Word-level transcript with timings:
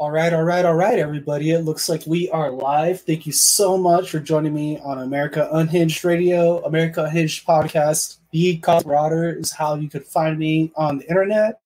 All 0.00 0.10
right, 0.10 0.32
all 0.32 0.44
right, 0.44 0.64
all 0.64 0.76
right, 0.76 0.98
everybody. 0.98 1.50
It 1.50 1.66
looks 1.66 1.86
like 1.86 2.06
we 2.06 2.30
are 2.30 2.50
live. 2.50 3.02
Thank 3.02 3.26
you 3.26 3.32
so 3.32 3.76
much 3.76 4.10
for 4.10 4.18
joining 4.18 4.54
me 4.54 4.78
on 4.78 5.00
America 5.00 5.46
Unhinged 5.52 6.06
Radio, 6.06 6.64
America 6.64 7.04
Unhinged 7.04 7.46
Podcast. 7.46 8.16
The 8.30 8.56
Colorado 8.60 9.38
is 9.38 9.52
how 9.52 9.74
you 9.74 9.90
could 9.90 10.06
find 10.06 10.38
me 10.38 10.72
on 10.74 10.96
the 10.96 11.08
internet. 11.10 11.60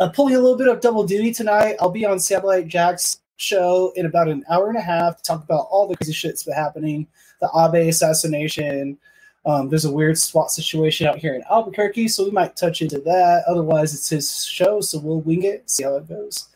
I'm 0.00 0.10
pulling 0.12 0.36
a 0.36 0.40
little 0.40 0.56
bit 0.56 0.68
of 0.68 0.80
double 0.80 1.04
duty 1.04 1.34
tonight. 1.34 1.76
I'll 1.78 1.90
be 1.90 2.06
on 2.06 2.18
Satellite 2.18 2.66
Jack's 2.66 3.20
show 3.36 3.92
in 3.94 4.06
about 4.06 4.28
an 4.28 4.42
hour 4.50 4.70
and 4.70 4.78
a 4.78 4.80
half 4.80 5.18
to 5.18 5.22
talk 5.22 5.44
about 5.44 5.66
all 5.68 5.86
the 5.86 5.98
crazy 5.98 6.14
shit 6.14 6.30
that's 6.30 6.44
been 6.44 6.54
happening, 6.54 7.06
the 7.42 7.50
Abe 7.54 7.90
assassination. 7.90 8.96
Um, 9.44 9.68
there's 9.68 9.84
a 9.84 9.92
weird 9.92 10.16
SWAT 10.16 10.50
situation 10.50 11.06
out 11.06 11.18
here 11.18 11.34
in 11.34 11.42
Albuquerque, 11.50 12.08
so 12.08 12.24
we 12.24 12.30
might 12.30 12.56
touch 12.56 12.80
into 12.80 13.00
that. 13.00 13.44
Otherwise, 13.46 13.92
it's 13.92 14.08
his 14.08 14.46
show, 14.46 14.80
so 14.80 14.98
we'll 14.98 15.20
wing 15.20 15.42
it, 15.42 15.68
see 15.68 15.82
how 15.82 15.96
it 15.96 16.08
goes 16.08 16.48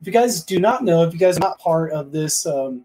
if 0.00 0.06
you 0.06 0.12
guys 0.12 0.42
do 0.42 0.60
not 0.60 0.84
know, 0.84 1.02
if 1.02 1.12
you 1.12 1.18
guys 1.18 1.36
are 1.36 1.40
not 1.40 1.58
part 1.58 1.92
of 1.92 2.12
this 2.12 2.46
um, 2.46 2.84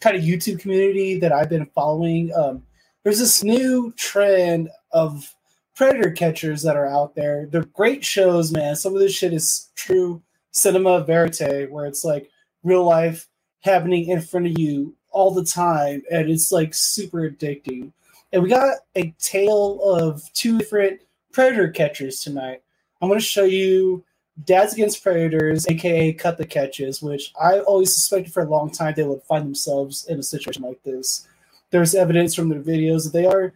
kind 0.00 0.16
of 0.16 0.22
YouTube 0.22 0.60
community 0.60 1.18
that 1.18 1.32
I've 1.32 1.48
been 1.48 1.66
following, 1.66 2.32
um, 2.34 2.62
there's 3.02 3.18
this 3.18 3.42
new 3.42 3.92
trend 3.96 4.70
of 4.92 5.34
predator 5.74 6.10
catchers 6.10 6.62
that 6.62 6.76
are 6.76 6.86
out 6.86 7.14
there. 7.14 7.46
They're 7.50 7.64
great 7.64 8.04
shows, 8.04 8.52
man. 8.52 8.76
Some 8.76 8.94
of 8.94 9.00
this 9.00 9.14
shit 9.14 9.32
is 9.32 9.70
true 9.74 10.22
cinema 10.52 11.02
verite, 11.02 11.70
where 11.70 11.86
it's 11.86 12.04
like 12.04 12.30
real 12.62 12.84
life 12.84 13.26
happening 13.60 14.08
in 14.08 14.20
front 14.20 14.46
of 14.46 14.58
you 14.58 14.94
all 15.10 15.32
the 15.32 15.44
time, 15.44 16.02
and 16.10 16.30
it's 16.30 16.52
like 16.52 16.74
super 16.74 17.28
addicting. 17.28 17.92
And 18.32 18.42
we 18.42 18.48
got 18.48 18.78
a 18.96 19.14
tale 19.18 19.80
of 19.82 20.22
two 20.32 20.58
different 20.58 21.00
predator 21.32 21.68
catchers 21.68 22.20
tonight. 22.20 22.62
I'm 23.00 23.08
going 23.08 23.18
to 23.18 23.26
show 23.26 23.44
you 23.44 24.04
Dads 24.44 24.72
Against 24.72 25.02
Predators, 25.02 25.66
aka 25.68 26.12
Cut 26.12 26.38
the 26.38 26.46
Catches, 26.46 27.02
which 27.02 27.32
I 27.40 27.60
always 27.60 27.94
suspected 27.94 28.32
for 28.32 28.42
a 28.42 28.48
long 28.48 28.70
time 28.70 28.94
they 28.96 29.04
would 29.04 29.22
find 29.22 29.44
themselves 29.44 30.06
in 30.06 30.18
a 30.18 30.22
situation 30.22 30.62
like 30.62 30.82
this. 30.82 31.28
There's 31.70 31.94
evidence 31.94 32.34
from 32.34 32.48
their 32.48 32.60
videos 32.60 33.04
that 33.04 33.12
they 33.12 33.26
are 33.26 33.52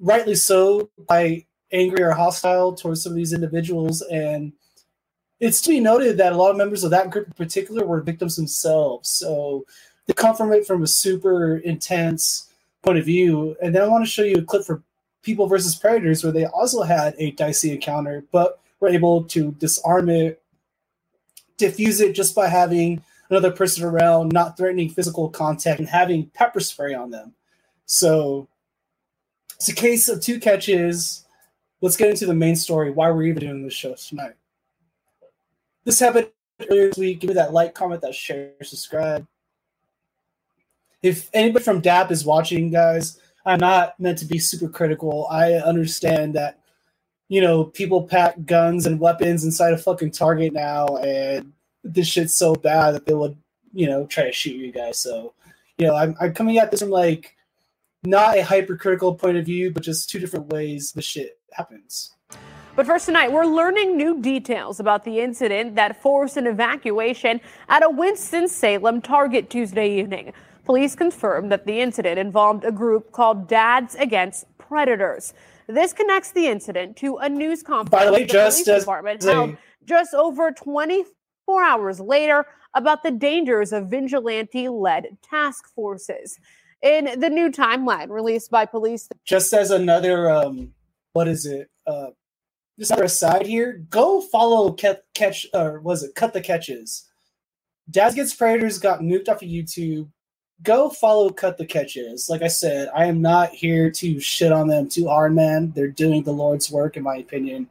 rightly 0.00 0.34
so 0.34 0.90
by 1.08 1.44
angry 1.72 2.02
or 2.02 2.12
hostile 2.12 2.74
towards 2.74 3.02
some 3.02 3.12
of 3.12 3.16
these 3.16 3.32
individuals 3.32 4.02
and 4.02 4.52
it's 5.40 5.60
to 5.60 5.68
be 5.68 5.80
noted 5.80 6.16
that 6.16 6.32
a 6.32 6.36
lot 6.36 6.50
of 6.50 6.56
members 6.56 6.82
of 6.82 6.90
that 6.90 7.10
group 7.10 7.26
in 7.26 7.32
particular 7.34 7.84
were 7.84 8.00
victims 8.00 8.36
themselves 8.36 9.08
so 9.08 9.64
they 10.06 10.14
come 10.14 10.34
from 10.34 10.52
it 10.52 10.66
from 10.66 10.82
a 10.82 10.86
super 10.86 11.58
intense 11.58 12.50
point 12.82 12.98
of 12.98 13.04
view 13.04 13.54
and 13.62 13.74
then 13.74 13.82
i 13.82 13.88
want 13.88 14.04
to 14.04 14.10
show 14.10 14.22
you 14.22 14.36
a 14.36 14.42
clip 14.42 14.64
for 14.64 14.82
people 15.22 15.46
versus 15.46 15.76
predators 15.76 16.24
where 16.24 16.32
they 16.32 16.46
also 16.46 16.82
had 16.82 17.14
a 17.18 17.32
dicey 17.32 17.72
encounter 17.72 18.24
but 18.32 18.60
were 18.80 18.88
able 18.88 19.24
to 19.24 19.52
disarm 19.52 20.08
it, 20.08 20.42
diffuse 21.56 22.00
it 22.00 22.14
just 22.14 22.34
by 22.34 22.48
having 22.48 23.02
another 23.30 23.50
person 23.50 23.84
around, 23.84 24.32
not 24.32 24.56
threatening 24.56 24.88
physical 24.88 25.28
contact, 25.28 25.80
and 25.80 25.88
having 25.88 26.30
pepper 26.34 26.60
spray 26.60 26.94
on 26.94 27.10
them. 27.10 27.34
So 27.86 28.48
it's 29.56 29.68
a 29.68 29.74
case 29.74 30.08
of 30.08 30.20
two 30.20 30.38
catches. 30.38 31.24
Let's 31.80 31.96
get 31.96 32.10
into 32.10 32.26
the 32.26 32.34
main 32.34 32.56
story. 32.56 32.90
Why 32.90 33.10
we're 33.10 33.24
even 33.24 33.40
doing 33.40 33.62
this 33.62 33.74
show 33.74 33.94
tonight. 33.94 34.34
This 35.84 36.00
happened 36.00 36.30
earlier 36.70 36.88
this 36.88 36.98
week. 36.98 37.20
Give 37.20 37.28
me 37.28 37.34
that 37.34 37.52
like, 37.52 37.74
comment, 37.74 38.02
that 38.02 38.14
share, 38.14 38.52
subscribe. 38.62 39.26
If 41.02 41.30
anybody 41.32 41.64
from 41.64 41.80
DAP 41.80 42.10
is 42.10 42.24
watching, 42.24 42.70
guys, 42.70 43.20
I'm 43.46 43.60
not 43.60 43.98
meant 44.00 44.18
to 44.18 44.24
be 44.24 44.38
super 44.38 44.68
critical. 44.68 45.26
I 45.30 45.54
understand 45.54 46.34
that 46.34 46.58
you 47.28 47.40
know, 47.40 47.64
people 47.64 48.02
pack 48.02 48.34
guns 48.46 48.86
and 48.86 49.00
weapons 49.00 49.44
inside 49.44 49.72
a 49.72 49.78
fucking 49.78 50.10
Target 50.10 50.52
now, 50.52 50.96
and 50.96 51.52
this 51.84 52.06
shit's 52.06 52.34
so 52.34 52.54
bad 52.54 52.92
that 52.92 53.06
they 53.06 53.14
would, 53.14 53.36
you 53.72 53.86
know, 53.86 54.06
try 54.06 54.24
to 54.24 54.32
shoot 54.32 54.56
you 54.56 54.72
guys. 54.72 54.98
So, 54.98 55.34
you 55.76 55.86
know, 55.86 55.94
I'm, 55.94 56.16
I'm 56.20 56.34
coming 56.34 56.58
at 56.58 56.70
this 56.70 56.80
from 56.80 56.90
like 56.90 57.36
not 58.02 58.36
a 58.36 58.42
hypercritical 58.42 59.14
point 59.14 59.36
of 59.36 59.44
view, 59.44 59.70
but 59.70 59.82
just 59.82 60.08
two 60.08 60.18
different 60.18 60.46
ways 60.48 60.92
the 60.92 61.02
shit 61.02 61.38
happens. 61.52 62.14
But 62.76 62.86
first 62.86 63.06
tonight, 63.06 63.32
we're 63.32 63.44
learning 63.44 63.96
new 63.96 64.20
details 64.20 64.78
about 64.78 65.04
the 65.04 65.18
incident 65.18 65.74
that 65.74 66.00
forced 66.00 66.36
an 66.36 66.46
evacuation 66.46 67.40
at 67.68 67.84
a 67.84 67.90
Winston-Salem 67.90 69.02
Target 69.02 69.50
Tuesday 69.50 69.98
evening. 69.98 70.32
Police 70.64 70.94
confirmed 70.94 71.50
that 71.50 71.66
the 71.66 71.80
incident 71.80 72.18
involved 72.18 72.64
a 72.64 72.70
group 72.70 73.10
called 73.10 73.48
Dads 73.48 73.96
Against 73.96 74.46
Predators. 74.58 75.34
This 75.68 75.92
connects 75.92 76.32
the 76.32 76.46
incident 76.46 76.96
to 76.96 77.18
a 77.18 77.28
news 77.28 77.62
conference 77.62 77.90
By 77.90 78.06
the 78.06 78.12
way, 78.12 78.22
the 78.24 78.32
just 78.32 78.64
police 78.64 78.68
as 78.68 78.82
department. 78.82 79.22
Held 79.22 79.56
just 79.84 80.14
over 80.14 80.50
24 80.50 81.62
hours 81.62 82.00
later 82.00 82.46
about 82.74 83.02
the 83.02 83.10
dangers 83.10 83.72
of 83.72 83.88
vigilante-led 83.88 85.18
task 85.22 85.68
forces. 85.74 86.38
In 86.80 87.20
the 87.20 87.28
new 87.28 87.50
timeline 87.50 88.08
released 88.08 88.50
by 88.50 88.64
police, 88.64 89.08
just 89.24 89.52
as 89.52 89.70
another 89.70 90.30
um 90.30 90.72
what 91.12 91.26
is 91.26 91.44
it 91.44 91.68
uh 91.86 92.10
just 92.78 92.92
another 92.92 93.04
aside 93.04 93.46
here 93.46 93.84
go 93.90 94.20
follow 94.20 94.72
catch, 94.72 95.00
catch 95.14 95.46
or 95.52 95.80
was 95.80 96.02
it 96.02 96.14
cut 96.14 96.32
the 96.32 96.40
catches? 96.40 97.04
Dads 97.90 98.14
Against 98.14 98.38
Predators 98.38 98.78
got 98.78 99.00
nuked 99.00 99.28
off 99.28 99.42
of 99.42 99.48
youtube 99.48 100.08
go 100.62 100.90
follow 100.90 101.30
cut 101.30 101.58
the 101.58 101.66
catches. 101.66 102.28
Like 102.28 102.42
i 102.42 102.48
said 102.48 102.88
i 102.94 103.04
am 103.06 103.20
not 103.20 103.50
here 103.50 103.90
to 103.90 104.20
shit 104.20 104.52
on 104.52 104.68
them 104.68 104.88
too 104.88 105.08
hard 105.08 105.34
man. 105.34 105.72
They're 105.74 105.88
doing 105.88 106.22
the 106.22 106.32
lord's 106.32 106.70
work 106.70 106.96
in 106.96 107.02
my 107.02 107.16
opinion. 107.16 107.68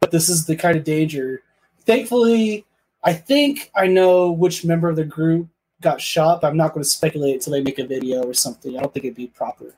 But 0.00 0.10
this 0.10 0.28
is 0.28 0.46
the 0.46 0.56
kind 0.56 0.76
of 0.76 0.84
danger. 0.84 1.42
Thankfully 1.84 2.64
i 3.02 3.12
think 3.12 3.70
i 3.74 3.86
know 3.86 4.30
which 4.30 4.64
member 4.64 4.90
of 4.90 4.96
the 4.96 5.04
group 5.04 5.48
got 5.80 6.00
shot 6.00 6.42
but 6.42 6.48
i'm 6.48 6.56
not 6.58 6.74
going 6.74 6.84
to 6.84 6.88
speculate 6.88 7.36
until 7.36 7.54
they 7.54 7.62
make 7.62 7.78
a 7.78 7.86
video 7.86 8.22
or 8.22 8.34
something. 8.34 8.76
I 8.76 8.80
don't 8.80 8.92
think 8.92 9.06
it'd 9.06 9.16
be 9.16 9.28
proper. 9.28 9.74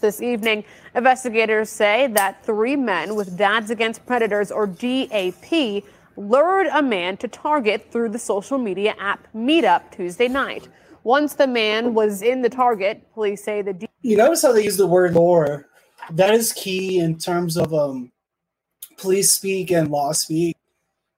This 0.00 0.22
evening, 0.22 0.64
investigators 0.94 1.70
say 1.70 2.06
that 2.08 2.44
three 2.44 2.76
men 2.76 3.16
with 3.16 3.36
Dads 3.36 3.70
Against 3.70 4.06
Predators, 4.06 4.52
or 4.52 4.66
DAP, 4.66 5.82
lured 6.16 6.68
a 6.68 6.82
man 6.82 7.16
to 7.16 7.28
Target 7.28 7.90
through 7.90 8.10
the 8.10 8.18
social 8.18 8.58
media 8.58 8.94
app 8.98 9.26
Meetup 9.34 9.90
Tuesday 9.90 10.28
night. 10.28 10.68
Once 11.08 11.32
the 11.32 11.46
man 11.46 11.94
was 11.94 12.20
in 12.20 12.42
the 12.42 12.50
Target, 12.50 13.10
police 13.14 13.42
say 13.42 13.62
the 13.62 13.72
D- 13.72 13.88
you 14.02 14.14
notice 14.14 14.42
how 14.42 14.52
they 14.52 14.64
use 14.64 14.76
the 14.76 14.86
word 14.86 15.14
lore 15.14 15.66
that 16.10 16.34
is 16.34 16.52
key 16.52 16.98
in 16.98 17.16
terms 17.16 17.56
of 17.56 17.72
um 17.72 18.12
police 18.98 19.32
speak 19.32 19.70
and 19.70 19.90
law 19.90 20.12
speak. 20.12 20.54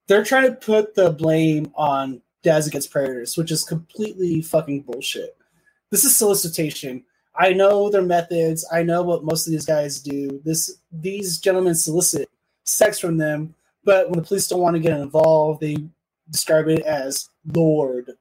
They're 0.06 0.22
trying 0.22 0.44
to 0.44 0.54
put 0.54 0.94
the 0.94 1.10
blame 1.10 1.72
on 1.74 2.22
dads 2.44 2.68
against 2.68 2.92
predators 2.92 3.36
which 3.36 3.50
is 3.50 3.64
completely 3.64 4.42
fucking 4.42 4.82
bullshit. 4.82 5.36
This 5.90 6.04
is 6.04 6.14
solicitation. 6.14 7.02
I 7.34 7.52
know 7.52 7.90
their 7.90 8.00
methods. 8.00 8.64
I 8.70 8.84
know 8.84 9.02
what 9.02 9.24
most 9.24 9.48
of 9.48 9.50
these 9.50 9.66
guys 9.66 9.98
do. 9.98 10.40
This 10.44 10.78
these 10.92 11.38
gentlemen 11.38 11.74
solicit 11.74 12.30
sex 12.62 13.00
from 13.00 13.16
them 13.16 13.56
but 13.82 14.08
when 14.08 14.20
the 14.20 14.24
police 14.24 14.46
don't 14.46 14.60
want 14.60 14.76
to 14.76 14.88
get 14.88 15.00
involved 15.00 15.60
they 15.60 15.78
describe 16.30 16.68
it 16.68 16.82
as 16.82 17.28
lured 17.44 18.12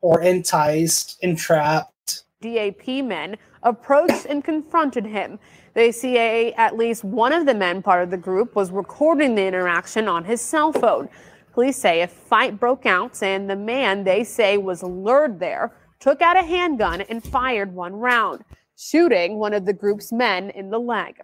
or 0.00 0.22
enticed 0.22 1.18
entrapped 1.22 2.24
DAP 2.40 2.86
men 3.04 3.36
approached 3.62 4.24
and 4.26 4.42
confronted 4.42 5.04
him. 5.04 5.38
They 5.74 5.92
say 5.92 6.52
at 6.52 6.76
least 6.76 7.04
one 7.04 7.32
of 7.32 7.46
the 7.46 7.54
men 7.54 7.82
part 7.82 8.02
of 8.02 8.10
the 8.10 8.16
group 8.16 8.56
was 8.56 8.70
recording 8.70 9.34
the 9.34 9.44
interaction 9.44 10.08
on 10.08 10.24
his 10.24 10.40
cell 10.40 10.72
phone. 10.72 11.08
Police 11.52 11.76
say 11.76 12.00
a 12.00 12.06
fight 12.06 12.58
broke 12.58 12.86
out 12.86 13.22
and 13.22 13.48
the 13.48 13.56
man 13.56 14.04
they 14.04 14.24
say 14.24 14.56
was 14.56 14.82
lured 14.82 15.38
there 15.38 15.72
took 15.98 16.22
out 16.22 16.36
a 16.36 16.42
handgun 16.42 17.02
and 17.02 17.22
fired 17.22 17.74
one 17.74 17.94
round, 17.94 18.42
shooting 18.76 19.38
one 19.38 19.52
of 19.52 19.66
the 19.66 19.72
group's 19.72 20.10
men 20.10 20.50
in 20.50 20.70
the 20.70 20.78
leg. 20.78 21.20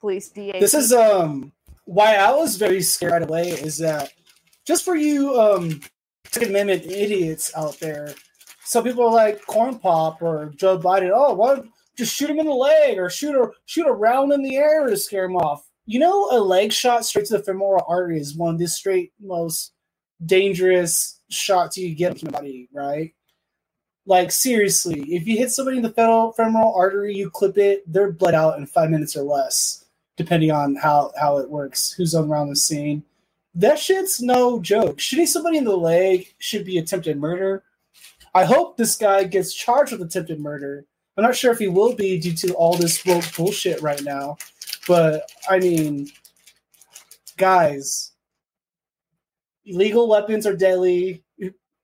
Police 0.00 0.28
DAP 0.28 0.60
this 0.60 0.74
is 0.74 0.92
um 0.92 1.52
why 1.86 2.16
I 2.16 2.32
was 2.32 2.56
very 2.56 2.82
scared 2.82 3.12
right 3.12 3.22
away 3.22 3.48
is 3.48 3.78
that 3.78 4.12
just 4.66 4.84
for 4.84 4.94
you 4.94 5.40
um 5.40 5.80
Second 6.34 6.50
Amendment 6.50 6.86
idiots 6.86 7.52
out 7.56 7.78
there, 7.78 8.12
some 8.64 8.82
people 8.82 9.04
are 9.06 9.12
like 9.12 9.46
Corn 9.46 9.78
Pop 9.78 10.20
or 10.20 10.52
Joe 10.56 10.76
Biden. 10.76 11.12
Oh, 11.14 11.32
what? 11.32 11.64
Just 11.96 12.12
shoot 12.12 12.28
him 12.28 12.40
in 12.40 12.46
the 12.46 12.52
leg 12.52 12.98
or 12.98 13.08
shoot 13.08 13.36
a 13.36 13.52
shoot 13.66 13.86
a 13.86 13.92
round 13.92 14.32
in 14.32 14.42
the 14.42 14.56
air 14.56 14.84
to 14.84 14.96
scare 14.96 15.26
him 15.26 15.36
off. 15.36 15.64
You 15.86 16.00
know, 16.00 16.28
a 16.32 16.40
leg 16.40 16.72
shot 16.72 17.04
straight 17.04 17.26
to 17.26 17.36
the 17.36 17.42
femoral 17.44 17.84
artery 17.86 18.18
is 18.18 18.34
one 18.34 18.54
of 18.54 18.58
the 18.58 18.66
straight 18.66 19.12
most 19.20 19.74
dangerous 20.26 21.20
shots 21.30 21.76
you 21.76 21.94
get 21.94 22.20
in 22.20 22.26
the 22.26 22.32
body, 22.32 22.68
right? 22.72 23.14
Like 24.04 24.32
seriously, 24.32 25.02
if 25.14 25.28
you 25.28 25.38
hit 25.38 25.52
somebody 25.52 25.76
in 25.76 25.84
the 25.84 25.92
femoral, 25.92 26.32
femoral 26.32 26.74
artery, 26.74 27.14
you 27.14 27.30
clip 27.30 27.56
it, 27.58 27.84
they're 27.86 28.10
bled 28.10 28.34
out 28.34 28.58
in 28.58 28.66
five 28.66 28.90
minutes 28.90 29.16
or 29.16 29.22
less, 29.22 29.84
depending 30.16 30.50
on 30.50 30.74
how 30.74 31.12
how 31.16 31.38
it 31.38 31.48
works, 31.48 31.92
who's 31.92 32.12
around 32.12 32.48
the 32.48 32.56
scene. 32.56 33.04
That 33.54 33.78
shit's 33.78 34.20
no 34.20 34.58
joke. 34.60 34.98
Shooting 34.98 35.26
somebody 35.26 35.58
in 35.58 35.64
the 35.64 35.76
leg 35.76 36.34
should 36.38 36.64
be 36.64 36.78
attempted 36.78 37.18
murder. 37.18 37.62
I 38.34 38.44
hope 38.44 38.76
this 38.76 38.96
guy 38.96 39.24
gets 39.24 39.54
charged 39.54 39.92
with 39.92 40.02
attempted 40.02 40.40
murder. 40.40 40.86
I'm 41.16 41.22
not 41.22 41.36
sure 41.36 41.52
if 41.52 41.58
he 41.58 41.68
will 41.68 41.94
be 41.94 42.18
due 42.18 42.34
to 42.34 42.54
all 42.54 42.76
this 42.76 43.04
woke 43.06 43.24
bullshit 43.36 43.80
right 43.80 44.02
now, 44.02 44.36
but 44.88 45.30
I 45.48 45.60
mean, 45.60 46.08
guys, 47.36 48.10
illegal 49.64 50.08
weapons 50.08 50.46
are 50.46 50.56
deadly. 50.56 51.22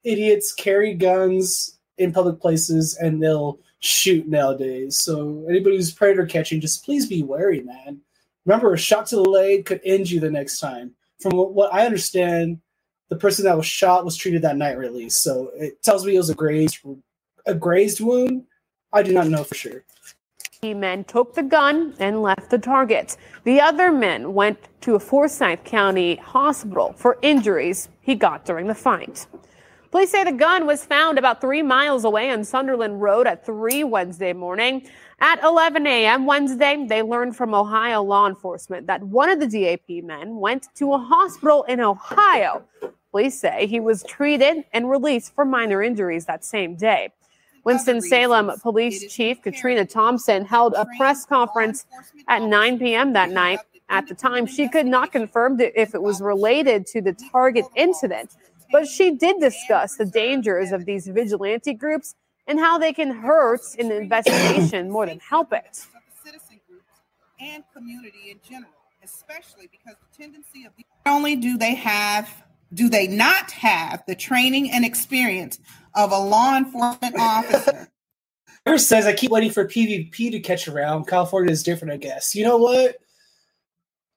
Idiots 0.03 0.53
carry 0.53 0.95
guns 0.95 1.79
in 1.99 2.13
public 2.13 2.41
places 2.41 2.97
and 2.97 3.23
they'll 3.23 3.61
shoot 3.79 4.27
nowadays. 4.27 4.99
So 4.99 5.47
anybody 5.49 5.77
who's 5.77 5.93
predator 5.93 6.27
catching, 6.27 6.61
just 6.61 6.85
please 6.85 7.07
be 7.07 7.23
wary, 7.23 7.61
man. 7.61 8.01
Remember, 8.47 8.73
a 8.73 8.79
shot 8.79 9.07
to 9.09 9.17
the 9.17 9.23
leg 9.23 9.67
could 9.67 9.81
end 9.85 10.11
you 10.11 10.19
the 10.19 10.31
next 10.31 10.59
time. 10.59 10.93
From 11.21 11.33
what 11.33 11.73
I 11.73 11.85
understand, 11.85 12.61
the 13.09 13.17
person 13.17 13.45
that 13.45 13.57
was 13.57 13.67
shot 13.67 14.05
was 14.05 14.17
treated 14.17 14.43
that 14.43 14.57
night 14.57 14.79
release. 14.79 15.17
So 15.17 15.51
it 15.55 15.83
tells 15.83 16.07
me 16.07 16.15
it 16.15 16.19
was 16.19 16.31
a 16.31 16.35
grazed 16.35 16.79
a 17.47 17.55
grazed 17.55 18.01
wound. 18.01 18.45
I 18.93 19.03
do 19.03 19.13
not 19.13 19.29
know 19.29 19.45
for 19.45 19.55
sure. 19.55 19.85
The 20.63 20.75
men 20.75 21.05
took 21.05 21.35
the 21.35 21.43
gun 21.43 21.95
and 21.99 22.23
left 22.23 22.51
the 22.51 22.59
target. 22.59 23.17
The 23.45 23.61
other 23.61 23.91
men 23.91 24.35
went 24.35 24.59
to 24.83 24.95
a 24.95 25.01
Forsyth 25.01 25.65
County 25.65 26.17
hospital 26.17 26.93
for 26.97 27.19
injuries 27.23 27.89
he 28.03 28.15
got 28.15 28.45
during 28.45 28.67
the 28.67 28.75
fight. 28.75 29.27
Police 29.91 30.13
say 30.13 30.23
the 30.23 30.31
gun 30.31 30.67
was 30.67 30.85
found 30.85 31.19
about 31.19 31.41
three 31.41 31.63
miles 31.63 32.05
away 32.05 32.31
on 32.31 32.45
Sunderland 32.45 33.03
Road 33.03 33.27
at 33.27 33.45
3 33.45 33.83
Wednesday 33.83 34.33
morning. 34.33 34.87
At 35.19 35.43
11 35.43 35.85
a.m. 35.85 36.27
Wednesday, 36.27 36.87
they 36.89 37.03
learned 37.03 37.35
from 37.37 37.55
Ohio 37.55 38.01
law 38.01 38.29
enforcement 38.29 38.87
that 38.87 39.03
one 39.03 39.29
of 39.31 39.41
the 39.41 39.49
DAP 39.49 40.05
men 40.05 40.37
went 40.37 40.69
to 40.77 40.93
a 40.93 40.99
hospital 40.99 41.65
in 41.65 41.81
Ohio. 41.81 42.63
Police 43.11 43.41
say 43.41 43.67
he 43.67 43.81
was 43.81 44.05
treated 44.05 44.65
and 44.73 44.89
released 44.89 45.35
for 45.35 45.45
minor 45.45 45.83
injuries 45.83 46.25
that 46.27 46.45
same 46.45 46.77
day. 46.77 47.13
Winston-Salem 47.65 48.53
Police 48.63 49.13
Chief 49.13 49.43
Katrina 49.43 49.85
Thompson 49.85 50.45
held 50.45 50.75
a 50.75 50.87
press 50.97 51.27
conference 51.27 51.85
at 52.29 52.43
9 52.43 52.79
p.m. 52.79 53.13
that 53.15 53.31
night. 53.31 53.59
At 53.89 54.07
the 54.07 54.15
time, 54.15 54.47
she 54.47 54.69
could 54.69 54.87
not 54.87 55.11
confirm 55.11 55.61
if 55.61 55.97
it 55.97 56.01
was 56.01 56.21
related 56.21 56.87
to 56.87 57.03
the 57.03 57.13
Target 57.33 57.65
incident, 57.75 58.31
but 58.73 58.87
she 58.87 59.15
did 59.15 59.41
discuss 59.41 59.97
the 59.97 60.05
dangers 60.05 60.73
of 60.73 60.85
these 60.85 61.07
vigilante 61.09 61.75
groups 61.75 62.15
and 62.47 62.59
how 62.59 62.79
they 62.79 62.93
can 62.93 63.11
hurt 63.11 63.61
an 63.79 63.93
investigation 63.93 64.91
more 64.91 65.07
than 65.07 65.21
help 65.21 65.53
it. 65.53 65.87
Citizen 66.25 66.61
groups 66.69 66.85
And 67.41 67.63
community 67.75 68.31
in 68.31 68.41
general, 68.49 68.73
especially 69.03 69.69
because 69.71 69.97
the 70.01 70.23
tendency 70.23 70.65
of 70.65 70.73
not 71.07 71.17
only 71.17 71.37
do 71.37 71.57
they 71.57 71.75
have 71.75 72.29
do 72.73 72.89
they 72.89 73.09
not 73.09 73.51
have 73.51 74.03
the 74.07 74.15
training 74.15 74.71
and 74.71 74.85
experience 74.85 75.59
of 75.95 76.13
a 76.13 76.19
law 76.19 76.57
enforcement 76.57 77.17
officer? 77.19 77.89
Whoever 78.65 78.79
says 78.79 79.07
I 79.07 79.13
keep 79.13 79.31
waiting 79.31 79.51
for 79.51 79.65
PvP 79.67 80.31
to 80.31 80.41
catch 80.41 80.69
around, 80.69 81.07
California 81.07 81.51
is 81.51 81.63
different, 81.63 81.95
I 81.95 81.97
guess. 81.97 82.35
You 82.35 82.45
know 82.45 82.59
what? 82.59 82.97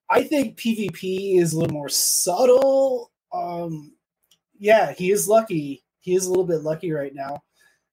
I 0.09 0.23
think 0.23 0.57
PvP 0.57 1.39
is 1.39 1.53
a 1.53 1.59
little 1.59 1.73
more 1.73 1.89
subtle. 1.89 3.11
Um, 3.33 3.93
yeah, 4.63 4.93
he 4.93 5.11
is 5.11 5.27
lucky. 5.27 5.83
He 5.99 6.15
is 6.15 6.25
a 6.25 6.29
little 6.29 6.45
bit 6.45 6.61
lucky 6.61 6.91
right 6.91 7.13
now. 7.13 7.43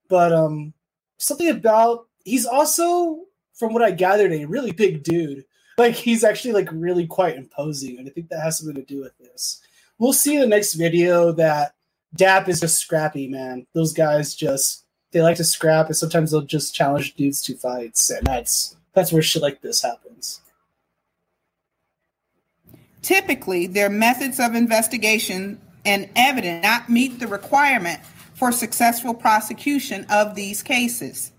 But 0.08 0.32
um, 0.32 0.72
something 1.19 1.49
about 1.49 2.06
he's 2.25 2.46
also, 2.46 3.20
from 3.55 3.72
what 3.72 3.82
I 3.82 3.90
gathered, 3.90 4.32
a 4.32 4.44
really 4.44 4.72
big 4.72 5.02
dude. 5.02 5.44
Like 5.78 5.94
he's 5.94 6.25
actually 6.25 6.52
like 6.52 6.69
really 6.72 7.06
quite 7.06 7.37
imposing, 7.37 7.99
and 7.99 8.08
I 8.08 8.11
think 8.11 8.28
that 8.28 8.43
has 8.43 8.58
something 8.58 8.76
to 8.76 8.82
do 8.82 9.00
with 9.00 9.17
this 9.19 9.62
we'll 10.00 10.12
see 10.12 10.34
in 10.34 10.40
the 10.40 10.46
next 10.49 10.75
video 10.75 11.31
that 11.32 11.75
DAP 12.17 12.49
is 12.49 12.58
just 12.58 12.81
scrappy, 12.81 13.28
man. 13.28 13.66
Those 13.73 13.93
guys 13.93 14.34
just 14.34 14.84
they 15.12 15.23
like 15.23 15.37
to 15.37 15.44
scrap, 15.44 15.87
and 15.87 15.96
sometimes 15.96 16.32
they'll 16.32 16.40
just 16.40 16.75
challenge 16.75 17.14
dudes 17.14 17.43
to 17.43 17.55
fights, 17.55 18.11
and 18.11 18.26
that's 18.26 18.75
that's 18.94 19.12
where 19.12 19.23
shit 19.23 19.43
like 19.43 19.61
this 19.61 19.82
happens. 19.82 20.40
Typically, 23.02 23.66
their 23.66 23.88
methods 23.88 24.40
of 24.40 24.55
investigation 24.55 25.61
and 25.84 26.08
evidence 26.16 26.62
not 26.62 26.88
meet 26.88 27.18
the 27.18 27.26
requirement 27.26 28.00
for 28.34 28.52
successful 28.52 29.14
prosecution 29.14 30.06
of 30.10 30.34
these 30.34 30.62
cases. 30.62 31.32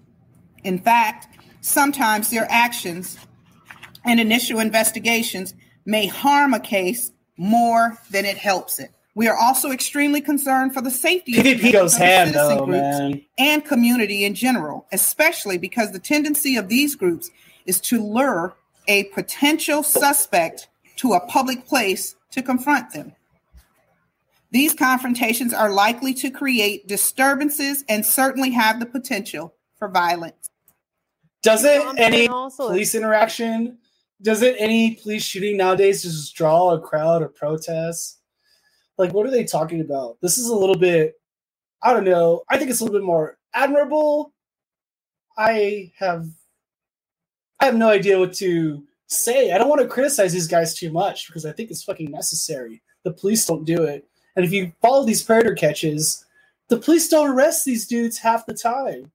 In 0.63 0.79
fact, 0.79 1.27
sometimes 1.61 2.29
their 2.29 2.47
actions 2.49 3.17
and 4.05 4.19
initial 4.19 4.59
investigations 4.59 5.53
may 5.85 6.07
harm 6.07 6.53
a 6.53 6.59
case 6.59 7.11
more 7.37 7.97
than 8.11 8.25
it 8.25 8.37
helps 8.37 8.79
it. 8.79 8.91
We 9.13 9.27
are 9.27 9.35
also 9.35 9.71
extremely 9.71 10.21
concerned 10.21 10.73
for 10.73 10.81
the 10.81 10.91
safety 10.91 11.37
of 11.37 11.71
goes 11.73 11.97
hand, 11.97 12.33
though, 12.33 12.65
man. 12.65 13.21
and 13.37 13.65
community 13.65 14.23
in 14.23 14.35
general, 14.35 14.87
especially 14.91 15.57
because 15.57 15.91
the 15.91 15.99
tendency 15.99 16.55
of 16.55 16.69
these 16.69 16.95
groups 16.95 17.29
is 17.65 17.81
to 17.81 18.01
lure 18.01 18.55
a 18.87 19.05
potential 19.05 19.83
suspect 19.83 20.69
to 20.97 21.13
a 21.13 21.19
public 21.27 21.65
place 21.65 22.15
to 22.31 22.41
confront 22.41 22.93
them. 22.93 23.13
These 24.51 24.73
confrontations 24.73 25.53
are 25.53 25.71
likely 25.71 26.13
to 26.15 26.29
create 26.29 26.87
disturbances 26.87 27.83
and 27.87 28.05
certainly 28.05 28.51
have 28.51 28.79
the 28.79 28.85
potential 28.85 29.55
for 29.77 29.87
violence. 29.87 30.49
Doesn't 31.41 31.97
any 31.97 32.27
police 32.27 32.93
interaction 32.93 33.77
doesn't 34.21 34.55
any 34.57 34.95
police 34.95 35.23
shooting 35.23 35.57
nowadays 35.57 36.03
just 36.03 36.35
draw 36.35 36.71
a 36.71 36.79
crowd 36.79 37.23
of 37.23 37.35
protests? 37.35 38.19
Like, 38.97 39.13
what 39.13 39.25
are 39.25 39.31
they 39.31 39.43
talking 39.43 39.81
about? 39.81 40.17
This 40.21 40.37
is 40.37 40.47
a 40.47 40.55
little 40.55 40.77
bit, 40.77 41.15
I 41.81 41.93
don't 41.93 42.03
know. 42.03 42.43
I 42.49 42.57
think 42.57 42.69
it's 42.69 42.81
a 42.81 42.83
little 42.83 42.99
bit 42.99 43.05
more 43.05 43.37
admirable. 43.53 44.33
I 45.37 45.91
have, 45.97 46.27
I 47.59 47.65
have 47.65 47.75
no 47.75 47.89
idea 47.89 48.19
what 48.19 48.33
to 48.33 48.83
say. 49.07 49.51
I 49.51 49.57
don't 49.57 49.69
want 49.69 49.81
to 49.81 49.87
criticize 49.87 50.33
these 50.33 50.47
guys 50.47 50.75
too 50.75 50.91
much 50.91 51.27
because 51.27 51.45
I 51.45 51.51
think 51.51 51.71
it's 51.71 51.83
fucking 51.83 52.11
necessary. 52.11 52.83
The 53.03 53.13
police 53.13 53.45
don't 53.45 53.65
do 53.65 53.83
it, 53.83 54.07
and 54.35 54.45
if 54.45 54.51
you 54.51 54.71
follow 54.81 55.05
these 55.05 55.23
predator 55.23 55.55
catches, 55.55 56.25
the 56.69 56.77
police 56.77 57.09
don't 57.09 57.29
arrest 57.29 57.65
these 57.65 57.87
dudes 57.87 58.17
half 58.17 58.45
the 58.45 58.53
time. 58.53 59.11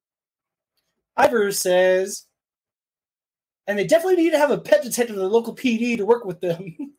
Ivor 1.16 1.50
says 1.52 2.26
and 3.66 3.78
they 3.78 3.86
definitely 3.86 4.22
need 4.22 4.30
to 4.30 4.38
have 4.38 4.50
a 4.50 4.58
pet 4.58 4.82
detective 4.82 5.16
in 5.16 5.22
the 5.22 5.28
local 5.28 5.54
PD 5.54 5.96
to 5.96 6.06
work 6.06 6.24
with 6.24 6.40
them. 6.40 6.94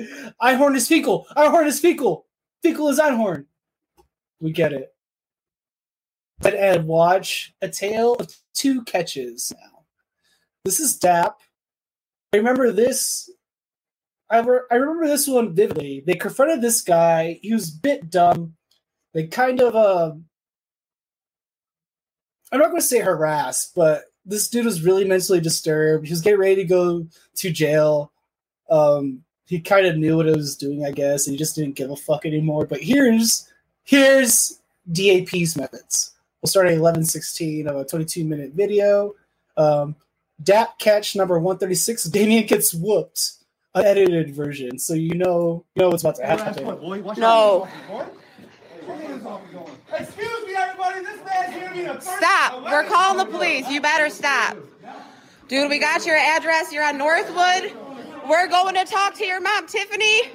Einhorn 0.42 0.74
is 0.74 0.88
Finkle. 0.88 1.26
Einhorn 1.36 1.66
is 1.66 1.80
Finkle. 1.80 2.24
Finkle 2.64 2.88
is 2.90 2.98
Einhorn. 2.98 3.44
We 4.40 4.52
get 4.52 4.72
it. 4.72 4.94
But 6.40 6.54
and 6.54 6.86
watch 6.86 7.52
a 7.60 7.68
tale 7.68 8.14
of 8.14 8.34
two 8.54 8.82
catches 8.84 9.52
now. 9.54 9.84
This 10.64 10.80
is 10.80 10.96
DAP. 10.96 11.40
Remember 12.32 12.72
this. 12.72 13.28
I, 14.30 14.40
re- 14.40 14.60
I 14.70 14.76
remember 14.76 15.06
this 15.06 15.26
one 15.26 15.54
vividly. 15.54 16.02
They 16.06 16.14
confronted 16.14 16.60
this 16.60 16.82
guy. 16.82 17.38
He 17.42 17.52
was 17.52 17.74
a 17.74 17.78
bit 17.80 18.10
dumb. 18.10 18.54
They 19.14 19.26
kind 19.26 19.60
of, 19.60 19.74
uh, 19.74 20.12
I'm 22.52 22.58
not 22.58 22.68
going 22.68 22.80
to 22.80 22.86
say 22.86 23.00
harass, 23.00 23.72
but 23.74 24.04
this 24.24 24.48
dude 24.48 24.66
was 24.66 24.82
really 24.82 25.04
mentally 25.04 25.40
disturbed. 25.40 26.06
He 26.06 26.12
was 26.12 26.20
getting 26.20 26.38
ready 26.40 26.56
to 26.56 26.64
go 26.64 27.06
to 27.36 27.50
jail. 27.50 28.12
Um, 28.70 29.24
he 29.46 29.60
kind 29.60 29.86
of 29.86 29.96
knew 29.96 30.16
what 30.16 30.26
he 30.26 30.32
was 30.32 30.56
doing, 30.56 30.84
I 30.84 30.90
guess, 30.90 31.26
and 31.26 31.32
he 31.32 31.38
just 31.38 31.56
didn't 31.56 31.76
give 31.76 31.90
a 31.90 31.96
fuck 31.96 32.26
anymore. 32.26 32.66
But 32.66 32.82
here's 32.82 33.50
here's 33.84 34.60
DAP's 34.92 35.56
methods. 35.56 36.12
We'll 36.42 36.50
start 36.50 36.66
at 36.66 36.76
11:16 36.76 37.66
of 37.66 37.76
a 37.76 37.84
22 37.84 38.24
minute 38.24 38.52
video. 38.52 39.14
Um, 39.56 39.96
DAP 40.42 40.78
catch 40.78 41.16
number 41.16 41.38
136. 41.38 42.04
Damien 42.04 42.46
gets 42.46 42.74
whooped. 42.74 43.37
Unedited 43.78 44.34
version, 44.34 44.78
so 44.78 44.94
you 44.94 45.14
know 45.14 45.64
you 45.74 45.82
know 45.82 45.90
what's 45.90 46.02
about 46.02 46.16
to 46.16 46.26
happen. 46.26 46.64
No. 47.18 47.68
Excuse 49.92 50.46
me, 50.46 50.54
everybody. 50.56 51.04
This 51.04 51.20
man's 51.24 51.54
here 51.54 51.70
me 51.70 51.84
a 51.86 52.00
Stop. 52.00 52.64
We're 52.64 52.84
calling 52.84 53.18
the 53.18 53.26
police. 53.26 53.68
You 53.70 53.80
better 53.80 54.08
stop. 54.10 54.56
Dude, 55.48 55.70
we 55.70 55.78
got 55.78 56.06
your 56.06 56.16
address. 56.16 56.72
You're 56.72 56.84
on 56.84 56.98
Northwood. 56.98 57.72
We're 58.28 58.48
going 58.48 58.74
to 58.74 58.84
talk 58.84 59.14
to 59.14 59.24
your 59.24 59.40
mom, 59.40 59.66
Tiffany. 59.66 60.30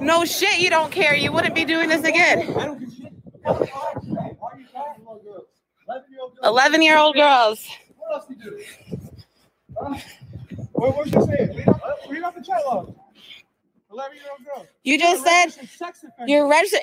No 0.00 0.24
shit, 0.24 0.58
you 0.58 0.70
don't 0.70 0.90
care. 0.90 1.14
You 1.14 1.32
wouldn't 1.32 1.54
be 1.54 1.64
doing 1.64 1.88
this 1.88 2.04
again. 2.04 2.80
11 6.42 6.82
year 6.82 6.98
old 6.98 7.14
girls. 7.14 7.66
What 10.84 10.98
else 10.98 11.06
you 11.06 11.12
do? 11.12 11.18
What, 11.18 11.26
what 11.26 11.30
you 11.30 11.36
saying? 11.36 11.56
Read 11.56 11.68
off, 11.68 11.80
read 12.10 12.22
off 12.22 12.34
the 12.34 12.42
chat 12.42 12.60
log. 12.66 12.94
11 13.90 14.16
year 14.16 14.26
old 14.30 14.44
girl. 14.44 14.66
You 14.82 14.98
just 14.98 15.24
said 15.24 15.68
you're 16.26 16.48
registered 16.48 16.80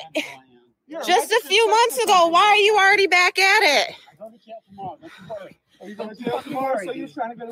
just 1.06 1.32
a 1.32 1.42
few 1.48 1.70
months 1.70 1.98
ago. 2.04 2.28
Why 2.28 2.42
are 2.42 2.56
you 2.56 2.78
already 2.78 3.08
back 3.08 3.38
at 3.38 3.64
it? 3.64 3.96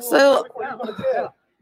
So, 0.00 0.46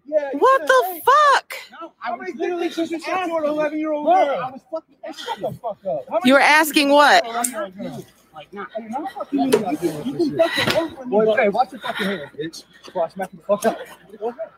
Yeah, 0.07 0.31
you 0.33 0.39
what 0.39 0.67
the 0.67 0.83
hey, 0.87 1.03
fuck? 1.05 1.55
No, 1.81 1.93
I 2.03 2.17
was 2.17 2.31
literally 2.35 2.69
just 2.69 2.93
asking 2.93 3.29
for 3.31 3.43
an 3.45 3.51
11 3.51 3.79
year 3.79 3.93
old 3.93 4.07
girl. 4.07 4.15
I 4.15 4.51
was 4.51 4.61
fucking, 4.71 4.97
hey, 5.05 5.13
shut 5.13 5.41
the 5.41 5.53
fuck 5.59 5.85
up. 5.87 6.05
How 6.09 6.21
You 6.25 6.35
were 6.35 6.41
asking 6.41 6.91
what? 6.91 7.25
11-year-old 8.39 8.53
girl? 8.53 8.53
Like, 8.53 8.53
nah, 8.53 8.67
hey, 8.77 8.89
no 8.89 9.07
fucking 9.07 9.41
you 9.41 9.51
not 9.51 9.81
doing 9.81 10.13
this 10.13 10.29
shit. 10.29 11.09
Boy, 11.09 11.37
hey, 11.37 11.49
watch 11.49 11.73
your 11.73 11.81
fucking 11.81 12.07
hair, 12.07 12.31
bitch. 12.37 12.65
Before 12.85 13.05
I 13.05 13.09
smack 13.09 13.33
you 13.33 13.39
the 13.39 13.45
fuck 13.45 13.67
up. 13.67 13.79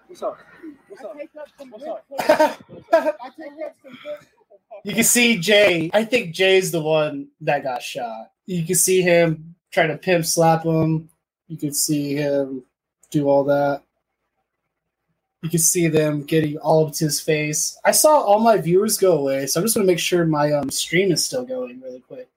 What's 0.07 0.23
up? 0.23 0.39
What's 0.89 1.03
up? 1.05 1.17
What's 1.69 1.85
up? 1.85 2.05
What's 2.09 2.29
up? 2.29 2.67
I 2.71 3.31
take 3.37 3.53
up 3.65 3.75
some 3.83 3.99
good 4.03 4.19
You 4.85 4.95
can 4.95 5.05
see 5.05 5.39
Jay. 5.39 5.91
I 5.93 6.05
think 6.05 6.35
Jay's 6.35 6.71
the 6.71 6.81
one 6.81 7.29
that 7.43 7.63
got 7.63 7.83
shot. 7.83 8.31
You 8.47 8.65
can 8.65 8.75
see 8.75 9.03
him 9.03 9.55
trying 9.71 9.89
to 9.89 9.99
pimp 9.99 10.25
slap 10.25 10.65
him. 10.65 11.09
You 11.49 11.57
can 11.57 11.73
see 11.73 12.15
him 12.15 12.65
do 13.11 13.29
all 13.29 13.45
that. 13.45 13.83
You 15.43 15.49
can 15.49 15.59
see 15.59 15.89
them 15.89 16.23
getting 16.23 16.59
all 16.59 16.87
up 16.87 16.93
to 16.95 17.05
his 17.05 17.21
face. 17.21 17.79
I 17.85 17.93
saw 17.93 18.21
all 18.21 18.41
my 18.41 18.59
viewers 18.59 18.99
go 18.99 19.19
away, 19.19 19.47
so 19.47 19.59
I'm 19.59 19.65
just 19.65 19.75
gonna 19.75 19.87
make 19.87 19.99
sure 19.99 20.27
my 20.27 20.53
um, 20.53 20.71
stream 20.71 21.11
is 21.13 21.25
still 21.25 21.45
going 21.45 21.81
really 21.81 22.01
quick. 22.01 22.29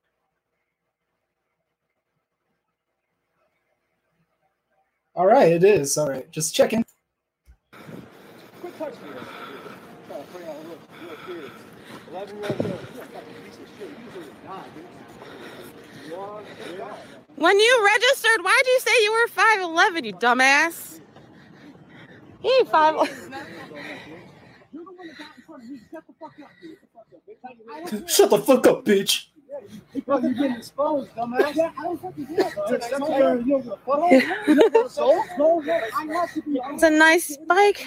All 5.16 5.28
right, 5.28 5.52
it 5.52 5.64
is. 5.64 5.96
All 5.98 6.10
right, 6.10 6.30
just 6.32 6.56
checking. 6.56 6.84
Quit 8.62 8.78
touching 8.80 9.04
me. 9.04 9.10
Trying 10.08 10.24
to 10.24 10.32
bring 10.32 10.48
out 10.48 10.58
little, 10.58 10.78
little 11.02 11.18
kids. 11.28 11.54
11 12.12 12.36
year 12.36 12.46
old 12.48 12.58
girl. 12.58 12.70
You're 12.70 12.78
a 12.80 13.06
fucking 13.06 13.36
piece 13.46 13.58
of 13.58 13.68
shit. 13.78 13.90
You 13.90 13.96
deserve 14.10 14.26
to 14.26 14.48
die, 14.48 14.66
dude. 14.76 16.10
You 16.10 16.16
are? 16.16 16.42
When 17.36 17.60
you 17.60 17.86
registered, 17.86 18.42
why'd 18.42 18.66
you 18.66 18.80
say 18.80 19.04
you 19.04 19.12
were 19.12 19.28
5'11, 19.28 20.06
you 20.06 20.14
dumbass? 20.14 21.00
He 22.42 22.50
ain't 22.50 22.70
5 22.70 22.96
You're 22.96 23.06
the 23.06 24.92
one 24.92 25.08
that 25.08 25.18
got 25.18 25.38
in 25.38 25.44
front 25.44 25.64
of 25.64 25.70
me. 25.70 25.80
Shut 25.92 26.04
the 26.08 26.14
fuck 26.20 26.34
up, 26.42 26.50
dude. 26.60 28.10
Shut 28.10 28.30
the 28.32 28.40
fuck 28.40 28.68
up, 28.68 28.84
bitch. 28.84 29.28
I 29.64 30.00
don't 30.00 30.04
Shut 30.04 30.04
the 30.04 30.04
fuck 30.04 30.18
up, 30.18 30.22
bitch. 30.22 30.22
Because 30.22 30.24
you're 30.24 30.34
getting 30.34 30.58
exposed, 30.58 31.12
dumbass. 31.16 31.56
Yeah, 31.56 31.72
I 31.78 31.84
don't 31.84 32.02
fucking 32.02 32.26
care. 32.28 32.52
Sometimes 32.82 33.46
you 33.46 33.54
don't 33.54 33.64
give 33.64 33.68
a 33.68 33.78
fuck. 33.78 34.48
You 34.48 34.56
don't 34.56 34.76
have 34.76 34.86
a 34.86 34.90
soul? 34.90 35.24
No, 35.38 35.60
no, 35.60 35.74
I 35.74 36.06
have 36.06 36.34
to 36.34 36.42
be. 36.42 36.60
It's 36.72 36.84
a 36.84 36.90
nice 36.90 37.38
bike. 37.38 37.86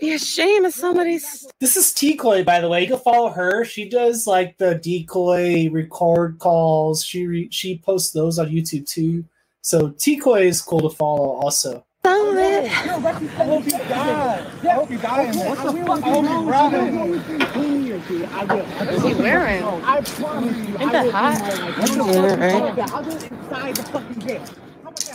Be 0.00 0.14
ashamed 0.14 0.66
of 0.66 0.74
somebody's. 0.74 1.46
This 1.60 1.76
is 1.76 1.92
Decoy, 1.92 2.42
by 2.44 2.60
the 2.60 2.68
way. 2.68 2.82
You 2.82 2.88
can 2.88 2.98
follow 2.98 3.30
her. 3.30 3.64
She 3.64 3.88
does 3.88 4.26
like 4.26 4.58
the 4.58 4.74
decoy 4.74 5.70
record 5.70 6.38
calls. 6.40 7.04
She 7.04 7.26
re- 7.26 7.50
she 7.50 7.78
posts 7.78 8.12
those 8.12 8.38
on 8.38 8.48
YouTube 8.48 8.88
too. 8.88 9.24
So 9.60 9.88
Decoy 9.90 10.46
is 10.48 10.60
cool 10.60 10.80
to 10.80 10.90
follow 10.90 11.40
also. 11.40 11.86
Some 12.04 12.36
it. 12.36 12.64
I 12.64 12.68
hope 13.44 13.64
you 13.64 13.70
die. 13.70 14.44
I 14.64 14.68
hope 14.72 14.90
you 14.90 14.98
die. 14.98 15.26
What 15.36 15.56
the 15.62 15.84
fuck? 15.86 16.02
I 16.02 16.10
hope 16.10 17.28
you 17.28 17.38
rot 18.10 18.48
in 18.48 18.52
there. 18.52 18.64
What 18.76 18.94
is 18.94 19.02
he 19.02 19.14
wearing? 19.14 19.72
I 19.82 20.00
promise 20.02 20.56
you. 20.68 20.78
Ain't 20.78 20.92
that 20.92 21.06
hot? 21.06 21.42
Yeah, 21.98 22.34
right. 22.36 22.78
I'll 22.92 23.02
do 23.04 23.16
it 23.16 23.32
inside 23.32 23.76
the 23.78 23.84
fucking 23.84 24.20
jail. 24.20 24.46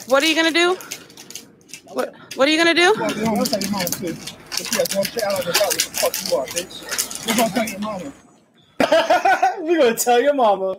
What 0.06 0.24
are 0.24 0.28
you 0.28 0.36
gonna 0.36 0.52
do? 0.52 0.78
What 1.94 2.14
What 2.36 2.48
are 2.48 2.52
you 2.52 2.58
gonna 2.58 2.74
do? 2.74 2.96
I'll 3.00 3.46
tell 3.46 3.62
your 3.62 3.72
mama, 3.72 3.86
too. 3.90 4.18
If 4.60 4.72
you 4.72 4.80
have 4.80 4.96
one 4.96 5.06
shit, 5.06 5.24
I 5.24 5.32
don't 5.32 5.46
know 5.46 5.52
what 5.52 5.74
the 5.74 5.80
fuck 5.80 6.32
you 6.32 6.38
are, 6.38 6.46
bitch. 6.48 7.28
We're 7.28 7.36
gonna 7.36 7.54
tell 7.54 7.70
your 7.70 7.80
mama. 7.80 8.14
We're 9.62 9.80
gonna 9.80 9.96
tell 9.96 10.22
your 10.22 10.34
mama. 10.34 10.78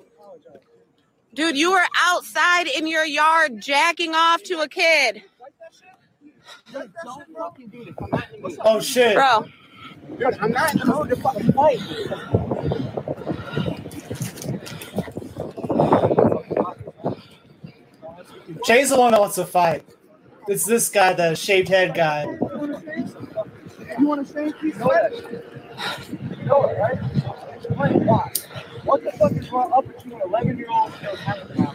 Dude, 1.34 1.56
you 1.56 1.72
were 1.72 1.84
outside 1.96 2.66
in 2.68 2.86
your 2.86 3.04
yard 3.04 3.60
jacking 3.60 4.14
off 4.14 4.42
to 4.44 4.60
a 4.60 4.68
kid. 4.68 5.22
Don't 6.72 7.24
fucking 7.36 7.68
do 7.68 7.84
this. 7.84 7.94
I'm 8.02 8.10
not 8.10 8.32
in 8.34 8.42
the 8.42 8.48
mood. 8.48 8.58
Oh 8.64 8.80
shit. 8.80 9.14
Bro, 9.14 9.46
Dude, 10.16 10.38
I'm 10.40 10.52
not 10.52 10.72
in 10.72 10.78
the 10.80 10.86
mood 10.86 11.08
to 11.10 11.16
fucking 11.16 11.52
fight. 11.52 11.80
Jay's 18.66 18.90
the 18.90 18.98
one 18.98 19.12
that 19.12 19.20
wants 19.20 19.36
to 19.36 19.46
fight. 19.46 19.84
It's 20.48 20.64
this 20.64 20.88
guy, 20.88 21.12
the 21.12 21.34
shaved 21.34 21.68
head 21.68 21.94
guy. 21.94 22.24
You 23.98 24.06
want 24.06 24.26
to 24.26 24.32
say 24.32 24.52
keep 24.60 24.78
quiet? 24.78 25.12
You 26.38 26.44
know 26.44 26.64
it, 26.64 26.78
right? 26.78 26.98
Explain 27.56 28.06
why. 28.06 28.32
What 28.84 29.04
the 29.04 29.12
fuck 29.12 29.32
is 29.32 29.50
wrong 29.52 29.72
up 29.72 29.86
with 29.86 30.04
you, 30.06 30.14
an 30.16 30.22
11 30.24 30.58
year 30.58 30.68
old 30.70 30.92
still 30.94 31.16
having 31.16 31.66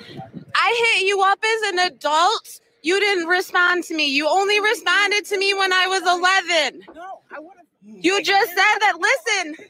I 0.56 0.94
hit 0.96 1.08
you 1.08 1.22
up 1.22 1.40
as 1.44 1.74
an 1.74 1.80
adult. 1.94 2.60
You 2.82 3.00
didn't 3.00 3.28
respond 3.28 3.84
to 3.86 3.96
me. 3.96 4.08
You 4.08 4.28
only 4.28 4.60
responded 4.60 5.26
to 5.26 5.38
me 5.38 5.54
when 5.54 5.72
I 5.72 5.88
was 5.88 6.02
11. 6.02 6.84
No, 6.96 7.22
I 7.32 7.40
would 7.40 7.58
have. 7.58 7.63
You 7.86 8.22
just 8.24 8.50
said 8.50 8.80
that. 8.80 8.94
Listen, 9.00 9.56
Hey, 9.56 9.66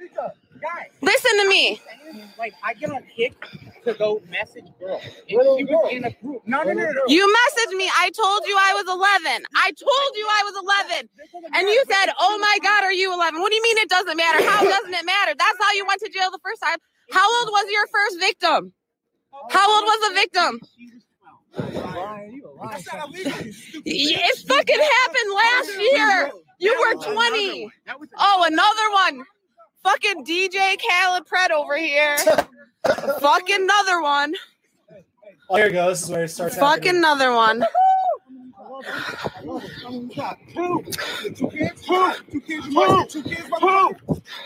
hey. 0.00 0.08
Guys, 0.60 0.88
listen 1.00 1.38
to 1.42 1.48
me. 1.48 1.80
like, 2.38 2.54
I 2.64 2.74
get 2.74 2.90
on 2.90 3.02
kick 3.16 3.34
to 3.84 3.94
go 3.94 4.20
message 4.28 4.64
was 4.80 5.92
in 5.92 6.04
a 6.04 6.10
group. 6.22 6.42
No, 6.46 6.62
no, 6.62 6.72
no, 6.72 6.90
no. 6.92 7.02
You 7.08 7.26
messaged 7.26 7.76
me. 7.76 7.88
I 7.98 8.10
told 8.10 8.42
you 8.46 8.56
I 8.58 8.74
was 8.74 8.86
11. 8.88 9.46
I 9.56 9.70
told 9.72 10.12
you 10.16 10.26
I 10.28 10.42
was 10.44 10.88
11. 10.90 11.08
And 11.54 11.68
you 11.68 11.84
said, 11.88 12.12
Oh 12.18 12.38
my 12.38 12.58
God, 12.62 12.84
are 12.84 12.92
you 12.92 13.12
11? 13.14 13.40
What 13.40 13.50
do 13.50 13.56
you 13.56 13.62
mean 13.62 13.78
it 13.78 13.88
doesn't 13.88 14.16
matter? 14.16 14.44
How 14.44 14.62
doesn't 14.62 14.94
it 14.94 15.06
matter? 15.06 15.34
That's 15.38 15.58
how 15.60 15.72
you 15.74 15.86
went 15.86 16.00
to 16.02 16.10
jail 16.10 16.30
the 16.32 16.40
first 16.44 16.62
time. 16.62 16.78
How 17.12 17.26
old 17.40 17.48
was 17.52 17.66
your 17.70 17.86
first 17.88 18.18
victim? 18.18 18.72
How 19.50 19.70
old 19.76 19.84
was 19.84 20.08
the 20.08 20.14
victim? 20.14 20.60
Lying, 21.84 22.32
you 22.32 22.48
a 22.48 22.52
lying 22.52 22.82
son. 22.82 23.12
It 23.84 24.38
fucking 24.48 24.80
happened 24.80 25.34
last 25.34 25.80
year. 25.80 26.32
You 26.58 26.76
were 26.78 26.94
20. 27.02 27.70
That 27.86 27.96
Oh, 28.18 28.44
another 28.46 29.16
one. 29.16 29.26
Fucking 29.84 30.24
DJ 30.24 30.76
Khaled 30.80 31.24
Pred 31.26 31.50
over 31.50 31.76
here. 31.76 32.16
Fucking 33.20 33.62
another 33.62 34.02
one. 34.02 34.34
Oh, 35.48 35.56
here 35.56 35.66
it 35.66 35.72
goes. 35.72 36.00
This 36.00 36.04
is 36.04 36.10
where 36.10 36.24
it 36.24 36.28
starts. 36.28 36.56
Fucking 36.56 36.82
happening. 36.84 36.98
another 36.98 37.32
one. 37.32 37.62
I 37.62 39.42
love 39.42 39.64
it. 39.64 39.70
I 39.86 39.90
mean, 39.90 40.10
you 40.10 40.16
got 40.16 40.38
two. 40.52 40.84
Two 41.34 41.48
kids? 41.50 41.82
Two. 41.82 42.12
Two 42.30 42.40
kids. 42.40 42.66
You 42.66 42.72
must 42.72 42.90
have 42.90 43.08
two 43.08 43.22
kids, 43.22 43.48
motherfucker. 43.48 43.96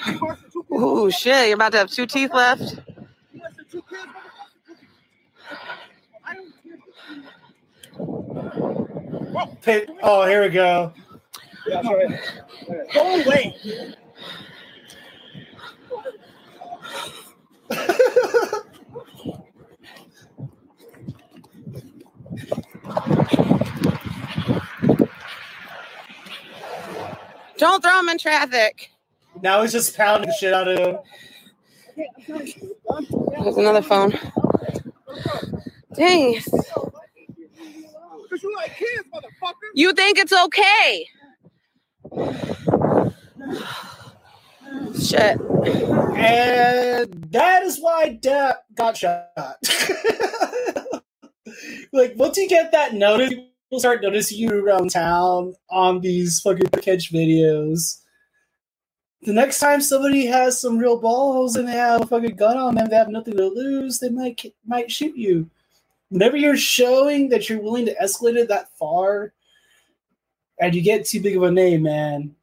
You 0.06 0.20
must 0.20 0.42
have 0.42 0.52
two 0.52 0.62
kids. 0.62 0.82
Ooh, 0.82 1.10
shit. 1.10 1.46
You're 1.48 1.54
about 1.54 1.72
to 1.72 1.78
have 1.78 1.90
two 1.90 2.06
teeth 2.06 2.32
left. 2.34 2.60
You 2.60 3.40
must 3.42 3.56
have 3.58 3.70
two 3.70 3.82
kids, 3.82 4.02
motherfucker. 4.02 5.66
I 6.24 6.34
don't 6.34 6.52
care. 6.62 6.78
Pit- 9.62 9.90
Oh, 10.02 10.26
here 10.26 10.42
we 10.42 10.48
go. 10.50 10.92
Yeah, 11.66 11.82
that's 11.82 11.86
all 11.86 11.96
right. 11.96 12.20
Go 12.94 13.22
away. 13.22 13.56
Don't 27.58 27.80
throw 27.80 28.00
him 28.00 28.08
in 28.08 28.18
traffic. 28.18 28.90
Now 29.40 29.62
he's 29.62 29.70
just 29.72 29.96
pounding 29.96 30.28
the 30.28 30.34
shit 30.34 30.52
out 30.52 30.66
of 30.66 30.78
him. 30.78 30.96
There's 32.26 33.56
another 33.56 33.82
phone. 33.82 34.18
Dang. 35.94 36.32
Because 36.32 38.42
you 38.42 38.52
like 38.56 38.74
kids, 38.76 39.04
motherfucker. 39.14 39.52
You 39.74 39.92
think 39.92 40.18
it's 40.18 40.32
okay? 40.32 41.06
Shit. 45.00 45.40
And 46.16 47.26
that 47.30 47.62
is 47.62 47.78
why 47.80 48.18
DAP 48.20 48.64
got 48.74 48.96
shot. 48.96 49.28
like, 51.92 52.14
once 52.16 52.36
you 52.36 52.48
get 52.48 52.72
that 52.72 52.94
notice, 52.94 53.30
people 53.30 53.78
start 53.78 54.02
noticing 54.02 54.38
you 54.38 54.50
around 54.50 54.90
town 54.90 55.54
on 55.70 56.00
these 56.00 56.40
fucking 56.40 56.68
catch 56.82 57.12
videos. 57.12 58.00
The 59.22 59.32
next 59.32 59.60
time 59.60 59.80
somebody 59.80 60.26
has 60.26 60.60
some 60.60 60.78
real 60.78 60.98
balls 61.00 61.56
and 61.56 61.68
they 61.68 61.72
have 61.72 62.02
a 62.02 62.06
fucking 62.06 62.36
gun 62.36 62.56
on 62.58 62.74
them, 62.74 62.88
they 62.88 62.96
have 62.96 63.08
nothing 63.08 63.36
to 63.36 63.46
lose, 63.46 64.00
they 64.00 64.08
might 64.10 64.44
might 64.66 64.90
shoot 64.90 65.16
you. 65.16 65.48
Whenever 66.08 66.36
you're 66.36 66.56
showing 66.56 67.28
that 67.30 67.48
you're 67.48 67.62
willing 67.62 67.86
to 67.86 67.94
escalate 67.94 68.36
it 68.36 68.48
that 68.48 68.76
far, 68.76 69.32
and 70.60 70.74
you 70.74 70.82
get 70.82 71.06
too 71.06 71.20
big 71.20 71.36
of 71.36 71.42
a 71.42 71.50
name, 71.50 71.82
man, 71.82 72.34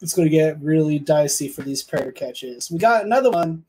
it's 0.00 0.14
going 0.14 0.26
to 0.28 0.34
get 0.34 0.60
really 0.60 0.98
dicey 0.98 1.48
for 1.48 1.62
these 1.62 1.82
predator 1.82 2.12
catches. 2.12 2.70
We 2.70 2.78
got 2.78 3.04
another 3.04 3.30
one. 3.30 3.64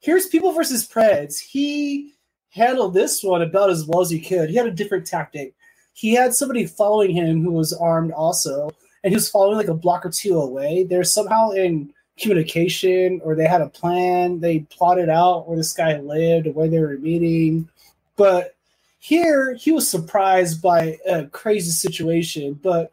Here's 0.00 0.26
People 0.26 0.52
versus 0.52 0.88
Preds. 0.88 1.38
He 1.38 2.14
handled 2.50 2.94
this 2.94 3.22
one 3.22 3.42
about 3.42 3.70
as 3.70 3.84
well 3.84 4.00
as 4.00 4.10
he 4.10 4.20
could. 4.20 4.50
He 4.50 4.56
had 4.56 4.66
a 4.66 4.72
different 4.72 5.06
tactic. 5.06 5.54
He 5.92 6.14
had 6.14 6.34
somebody 6.34 6.66
following 6.66 7.10
him 7.10 7.42
who 7.42 7.52
was 7.52 7.72
armed 7.72 8.12
also, 8.12 8.70
and 9.02 9.10
he 9.10 9.16
was 9.16 9.28
following 9.28 9.56
like 9.56 9.68
a 9.68 9.74
block 9.74 10.06
or 10.06 10.10
two 10.10 10.40
away. 10.40 10.84
They're 10.84 11.04
somehow 11.04 11.50
in 11.50 11.92
communication 12.18 13.20
or 13.24 13.34
they 13.34 13.46
had 13.46 13.60
a 13.60 13.68
plan. 13.68 14.40
They 14.40 14.60
plotted 14.60 15.08
out 15.08 15.48
where 15.48 15.56
this 15.56 15.72
guy 15.72 15.98
lived 15.98 16.48
where 16.48 16.68
they 16.68 16.78
were 16.80 16.98
meeting. 16.98 17.68
But 18.16 18.56
here 18.98 19.54
he 19.54 19.70
was 19.72 19.88
surprised 19.88 20.60
by 20.60 20.98
a 21.06 21.26
crazy 21.26 21.70
situation, 21.70 22.54
but 22.54 22.92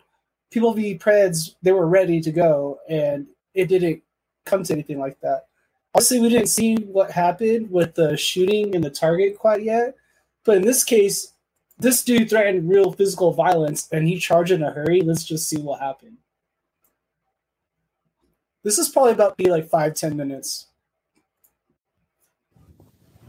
People 0.55 0.71
v 0.71 0.97
Preds, 0.97 1.55
they 1.63 1.73
were 1.73 1.85
ready 1.85 2.21
to 2.21 2.31
go, 2.31 2.79
and 2.87 3.27
it 3.53 3.67
didn't 3.67 4.01
come 4.45 4.63
to 4.63 4.71
anything 4.71 4.97
like 4.97 5.19
that. 5.19 5.47
Obviously, 5.93 6.21
we 6.21 6.29
didn't 6.29 6.47
see 6.47 6.75
what 6.77 7.11
happened 7.11 7.69
with 7.69 7.93
the 7.93 8.15
shooting 8.15 8.73
and 8.73 8.81
the 8.81 8.89
target 8.89 9.37
quite 9.37 9.63
yet, 9.63 9.95
but 10.45 10.55
in 10.55 10.61
this 10.61 10.85
case, 10.85 11.33
this 11.77 12.05
dude 12.05 12.29
threatened 12.29 12.69
real 12.69 12.93
physical 12.93 13.33
violence, 13.33 13.89
and 13.91 14.07
he 14.07 14.17
charged 14.17 14.53
in 14.53 14.63
a 14.63 14.71
hurry. 14.71 15.01
Let's 15.01 15.25
just 15.25 15.49
see 15.49 15.57
what 15.57 15.81
happened. 15.81 16.19
This 18.63 18.79
is 18.79 18.87
probably 18.87 19.11
about 19.11 19.35
be 19.35 19.51
like 19.51 19.67
five 19.67 19.93
ten 19.93 20.15
minutes. 20.15 20.67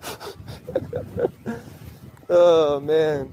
Oh 2.29 2.81
man, 2.81 3.33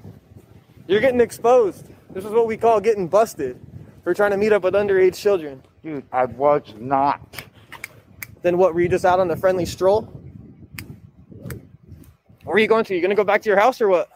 you're 0.88 1.02
getting 1.02 1.20
exposed. 1.20 1.88
This 2.12 2.26
is 2.26 2.30
what 2.30 2.46
we 2.46 2.58
call 2.58 2.80
getting 2.80 3.08
busted 3.08 3.60
for 4.04 4.14
trying 4.14 4.32
to 4.32 4.38
meet 4.38 4.52
up 4.52 4.64
with 4.64 4.74
underage 4.74 5.16
children. 5.16 5.64
Dude, 5.82 6.04
I 6.12 6.26
was 6.26 6.74
not. 6.78 7.44
Then 8.42 8.58
what? 8.58 8.74
Were 8.74 8.82
you 8.82 8.90
just 8.90 9.06
out 9.06 9.20
on 9.20 9.32
a 9.32 9.36
friendly 9.36 9.66
stroll? 9.66 10.02
Where 12.44 12.56
are 12.56 12.60
you 12.60 12.68
going 12.68 12.84
to? 12.86 12.96
You 12.96 13.02
gonna 13.02 13.16
go 13.16 13.24
back 13.24 13.42
to 13.44 13.50
your 13.50 13.58
house 13.58 13.80
or 13.80 13.88
what? 13.88 14.10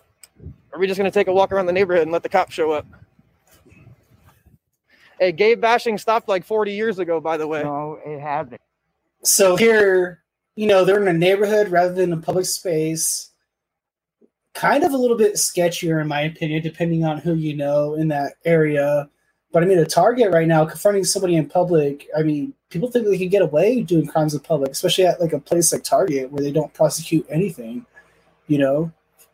Or 0.72 0.78
are 0.78 0.80
we 0.80 0.88
just 0.88 0.98
gonna 0.98 1.12
take 1.12 1.28
a 1.28 1.34
walk 1.34 1.52
around 1.52 1.66
the 1.66 1.74
neighborhood 1.74 2.04
and 2.04 2.12
let 2.12 2.24
the 2.24 2.30
cops 2.30 2.54
show 2.54 2.72
up? 2.72 2.86
Hey, 5.20 5.32
gay 5.32 5.56
bashing 5.56 5.98
stopped 5.98 6.28
like 6.28 6.46
40 6.46 6.74
years 6.74 7.00
ago, 7.00 7.20
by 7.20 7.38
the 7.38 7.48
way. 7.48 7.64
No, 7.64 8.00
it 8.06 8.20
hasn't. 8.20 8.62
So 9.24 9.56
here, 9.56 10.24
you 10.56 10.68
know, 10.68 10.86
they're 10.86 11.02
in 11.02 11.08
a 11.08 11.14
neighborhood 11.14 11.70
rather 11.70 11.94
than 11.94 12.14
a 12.14 12.18
public 12.18 12.46
space. 12.46 13.32
Kind 14.54 14.84
of 14.84 14.92
a 14.92 14.98
little 14.98 15.18
bit 15.18 15.34
sketchier, 15.36 16.02
in 16.02 16.08
my 16.08 16.22
opinion, 16.22 16.62
depending 16.62 17.04
on 17.04 17.18
who 17.18 17.34
you 17.34 17.56
know 17.56 17.96
in 17.96 18.10
that 18.10 18.34
area. 18.46 19.10
But 19.52 19.64
I 19.64 19.66
mean, 19.66 19.80
a 19.80 19.86
target 19.86 20.32
right 20.32 20.48
now, 20.48 20.66
confronting 20.66 21.04
somebody 21.04 21.36
in 21.36 21.48
public, 21.48 22.08
I 22.18 22.24
mean, 22.24 22.54
people 22.70 22.92
think 22.92 23.06
they 23.06 23.18
can 23.18 23.30
get 23.30 23.42
away 23.42 23.82
doing 23.82 24.08
crimes 24.08 24.34
in 24.34 24.42
public, 24.42 24.72
especially 24.72 25.06
at 25.06 25.22
like 25.22 25.34
a 25.34 25.40
place 25.40 25.72
like 25.72 25.84
Target 25.84 26.32
where 26.32 26.44
they 26.44 26.52
don't 26.52 26.74
prosecute 26.74 27.26
anything. 27.30 27.86
You 28.48 28.60
know, 28.60 28.92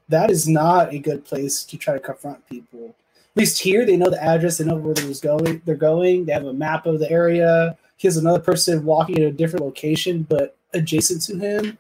that 0.10 0.29
is 0.29 0.48
not 0.48 0.93
a 0.93 1.00
good 1.00 1.25
place 1.25 1.63
to 1.65 1.77
try 1.77 1.93
to 1.93 2.00
confront 2.00 2.48
people. 2.48 2.96
At 3.36 3.39
least 3.39 3.60
here, 3.60 3.86
they 3.86 3.98
know 3.98 4.10
the 4.10 4.24
address, 4.24 4.58
they 4.58 4.65
know 4.65 4.75
where 4.75 4.93
they're 4.93 5.13
going. 5.22 5.62
They're 5.65 5.75
going. 5.75 6.25
They 6.25 6.34
have 6.34 6.46
a 6.46 6.53
map 6.53 6.86
of 6.86 7.00
the 7.00 7.10
area. 7.10 7.75
Here's 7.98 8.17
another 8.17 8.39
person 8.39 8.86
walking 8.86 9.17
in 9.17 9.24
a 9.24 9.32
different 9.32 9.65
location, 9.65 10.24
but 10.24 10.55
adjacent 10.74 11.24
to 11.24 11.38
him. 11.38 11.77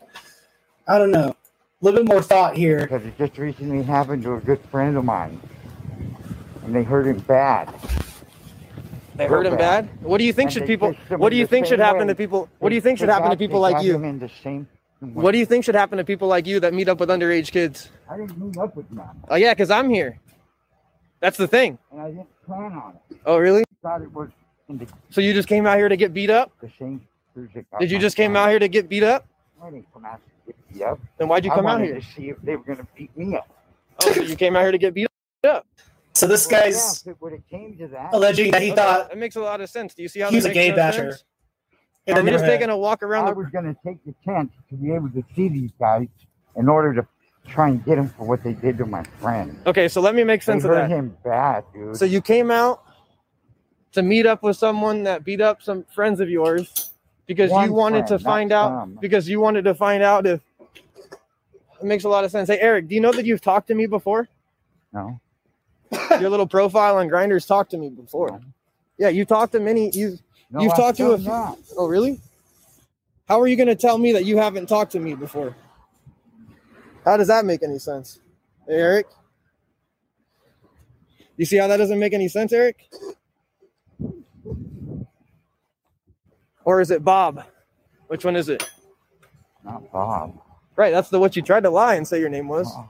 I 0.87 0.97
don't 0.97 1.11
know. 1.11 1.29
A 1.29 1.85
little 1.85 1.99
bit 2.03 2.09
more 2.11 2.21
thought 2.21 2.55
here. 2.55 2.79
Because 2.79 3.05
it 3.05 3.17
just 3.17 3.37
recently 3.37 3.83
happened 3.83 4.23
to 4.23 4.35
a 4.35 4.39
good 4.39 4.61
friend 4.71 4.97
of 4.97 5.05
mine. 5.05 5.39
And 6.63 6.73
they 6.73 6.83
hurt 6.83 7.05
him 7.05 7.19
bad. 7.19 7.73
They 9.15 9.27
hurt 9.27 9.45
him 9.45 9.57
bad. 9.57 9.89
What 10.01 10.17
do 10.17 10.23
you 10.23 10.33
think 10.33 10.47
And 10.47 10.53
should 10.53 10.65
people? 10.65 10.93
What 11.09 11.29
do 11.29 11.35
you 11.35 11.45
think 11.45 11.65
should 11.65 11.79
happen 11.79 12.01
way. 12.01 12.07
to 12.07 12.15
people? 12.15 12.49
What 12.59 12.69
do 12.69 12.75
you 12.75 12.81
think 12.81 12.99
should 12.99 13.09
happen 13.09 13.29
to 13.29 13.37
people 13.37 13.59
like 13.59 13.83
you? 13.83 13.95
in 14.03 14.19
the 14.19 14.29
same 14.43 14.67
What 14.99 15.31
do 15.31 15.37
you 15.37 15.45
think 15.45 15.65
should 15.65 15.75
happen 15.75 15.97
to 15.97 16.03
people 16.03 16.27
like 16.27 16.47
you 16.47 16.59
that 16.61 16.73
meet 16.73 16.89
up 16.89 16.99
with 16.99 17.09
underage 17.09 17.51
kids? 17.51 17.89
I 18.09 18.17
didn't 18.17 18.37
meet 18.37 18.57
up 18.57 18.75
with 18.75 18.91
none. 18.91 19.21
Oh 19.29 19.35
yeah, 19.35 19.53
because 19.53 19.69
I'm 19.69 19.89
here. 19.89 20.19
That's 21.19 21.37
the 21.37 21.47
thing. 21.47 21.77
And 21.91 22.01
I 22.01 22.07
didn't 22.09 22.27
plan 22.45 22.73
on 22.73 22.97
it. 23.09 23.17
Oh 23.25 23.37
really? 23.37 23.61
I 23.61 23.87
thought 23.87 24.01
it 24.01 24.11
was 24.11 24.29
the, 24.69 24.87
So 25.09 25.21
you 25.21 25.33
just 25.33 25.47
came 25.47 25.67
out 25.67 25.77
here 25.77 25.89
to 25.89 25.97
get 25.97 26.13
beat 26.13 26.29
up? 26.29 26.51
the 26.61 26.71
same 26.79 27.01
music. 27.35 27.65
Did 27.79 27.91
you 27.91 27.99
just 27.99 28.15
came 28.15 28.35
out 28.35 28.49
here 28.49 28.59
to 28.59 28.67
get 28.67 28.89
beat 28.89 29.03
up? 29.03 29.27
I 29.61 29.69
didn't 29.69 29.91
come 29.93 30.05
out 30.05 30.19
to 30.47 30.53
get 30.53 30.73
beat 30.73 30.81
up. 30.83 30.99
Then 31.17 31.27
why'd 31.27 31.45
you 31.45 31.51
come 31.51 31.67
out 31.67 31.81
here? 31.81 31.95
to 31.95 32.01
see 32.01 32.29
if 32.29 32.41
they 32.41 32.55
were 32.55 32.63
going 32.63 32.79
to 32.79 32.87
beat 32.95 33.15
me 33.17 33.35
up. 33.35 33.47
Oh, 34.01 34.11
so 34.11 34.21
you 34.21 34.35
came 34.35 34.55
out 34.55 34.63
here 34.63 34.71
to 34.71 34.77
get 34.77 34.93
beat 34.93 35.07
up? 35.43 35.65
So 36.15 36.27
this 36.27 36.47
Well, 36.47 36.61
guy's 36.61 37.03
yeah, 37.05 37.11
it 37.13 37.17
would 37.21 37.33
have 37.33 37.47
came 37.49 37.77
to 37.77 37.87
that. 37.89 38.11
alleging 38.13 38.51
that 38.51 38.61
he 38.61 38.71
Okay, 38.71 38.75
thought 38.75 39.09
that 39.09 39.17
makes 39.17 39.35
a 39.35 39.41
lot 39.41 39.61
of 39.61 39.69
sense. 39.69 39.93
Do 39.93 40.03
you 40.03 40.09
see 40.09 40.19
how 40.21 40.31
he's 40.31 40.45
a 40.45 40.49
gay 40.53 40.69
no 40.69 40.75
basher. 40.75 41.03
sense? 41.05 41.23
in 42.07 42.15
Are 42.15 42.17
the 42.17 42.23
we 42.23 42.31
just 42.31 42.45
taking 42.45 42.69
a 42.69 42.77
walk 42.77 43.03
around 43.03 43.25
I 43.25 43.27
the? 43.27 43.33
was 43.33 43.47
going 43.51 43.65
to 43.65 43.75
take 43.85 44.03
the 44.05 44.13
chance 44.25 44.51
to 44.69 44.75
be 44.75 44.93
able 44.93 45.09
to 45.11 45.23
see 45.35 45.49
these 45.49 45.71
guys 45.79 46.07
in 46.55 46.69
order 46.69 46.93
to 46.95 47.07
try 47.47 47.69
and 47.69 47.83
get 47.85 47.95
them 47.95 48.09
for 48.09 48.25
what 48.27 48.43
they 48.43 48.53
did 48.53 48.77
to 48.79 48.85
my 48.85 49.03
friend. 49.21 49.57
Okay, 49.67 49.87
so 49.89 50.01
let 50.01 50.15
me 50.15 50.23
make 50.23 50.43
They 50.45 50.53
sense 50.53 50.63
of 50.65 50.71
hurt 50.71 50.73
that. 50.73 50.89
him 50.89 51.17
bad, 51.23 51.65
dude. 51.73 51.97
So 51.97 52.05
you 52.05 52.21
came 52.21 52.51
out 52.51 52.83
to 53.93 54.01
meet 54.03 54.25
up 54.25 54.43
with 54.43 54.57
someone 54.57 55.03
that 55.03 55.23
beat 55.25 55.41
up 55.41 55.61
some 55.63 55.85
friends 55.85 56.19
of 56.19 56.29
yours 56.29 56.91
because 57.27 57.51
One 57.51 57.59
you 57.59 57.73
wanted 57.73 58.07
friend, 58.07 58.07
to 58.07 58.19
find 58.19 58.51
out 58.51 58.71
some. 58.71 58.99
because 58.99 59.29
you 59.29 59.39
wanted 59.39 59.65
to 59.65 59.75
find 59.75 60.03
out 60.03 60.25
if 60.27 60.41
it 61.81 61.85
makes 61.85 62.03
a 62.05 62.09
lot 62.09 62.23
of 62.25 62.31
sense. 62.31 62.49
Hey 62.49 62.59
Eric, 62.59 62.87
do 62.89 62.95
you 62.95 63.01
know 63.01 63.13
that 63.13 63.25
you've 63.25 63.41
talked 63.41 63.67
to 63.69 63.75
me 63.75 63.87
before? 63.87 64.29
no, 64.93 65.19
Your 66.19 66.29
little 66.29 66.47
profile 66.47 66.97
on 66.97 67.07
Grinders 67.07 67.45
talked 67.45 67.71
to 67.71 67.77
me 67.77 67.89
before. 67.89 68.29
No. 68.31 68.39
Yeah, 68.97 69.09
you 69.09 69.25
talked 69.25 69.53
to 69.53 69.59
many. 69.59 69.89
You 69.93 70.17
no 70.51 70.61
You've 70.61 70.73
I 70.73 70.77
talked 70.77 70.97
to 70.97 71.11
a 71.11 71.17
few- 71.17 71.27
not. 71.27 71.57
oh 71.77 71.87
really? 71.87 72.19
How 73.27 73.41
are 73.41 73.47
you 73.47 73.55
going 73.55 73.67
to 73.67 73.75
tell 73.75 73.97
me 73.97 74.11
that 74.13 74.25
you 74.25 74.37
haven't 74.37 74.67
talked 74.67 74.91
to 74.93 74.99
me 74.99 75.15
before? 75.15 75.55
How 77.05 77.17
does 77.17 77.27
that 77.29 77.45
make 77.45 77.63
any 77.63 77.79
sense, 77.79 78.19
hey, 78.67 78.75
Eric? 78.75 79.07
You 81.37 81.45
see 81.45 81.57
how 81.57 81.67
that 81.67 81.77
doesn't 81.77 81.99
make 81.99 82.13
any 82.13 82.27
sense, 82.27 82.53
Eric? 82.53 82.87
Or 86.65 86.79
is 86.81 86.91
it 86.91 87.03
Bob? 87.03 87.43
Which 88.07 88.23
one 88.25 88.35
is 88.35 88.49
it? 88.49 88.63
Not 89.65 89.91
Bob. 89.91 90.39
Right, 90.75 90.91
that's 90.91 91.09
the 91.09 91.19
what 91.19 91.35
you 91.35 91.41
tried 91.41 91.63
to 91.63 91.69
lie 91.69 91.95
and 91.95 92.07
say 92.07 92.19
your 92.19 92.29
name 92.29 92.47
was. 92.47 92.67
Oh, 92.75 92.89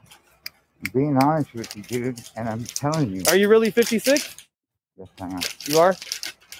being 0.91 1.17
honest 1.17 1.54
with 1.54 1.76
you, 1.76 1.84
dude, 1.84 2.22
and 2.36 2.50
I'm 2.50 2.63
telling 2.65 3.10
you, 3.12 3.24
Are 3.28 3.36
you 3.36 3.48
really 3.48 3.72
56? 3.72 4.36
yes, 4.98 5.08
I 5.22 5.26
am. 5.26 5.39
You 5.65 5.80
are. 5.80 5.96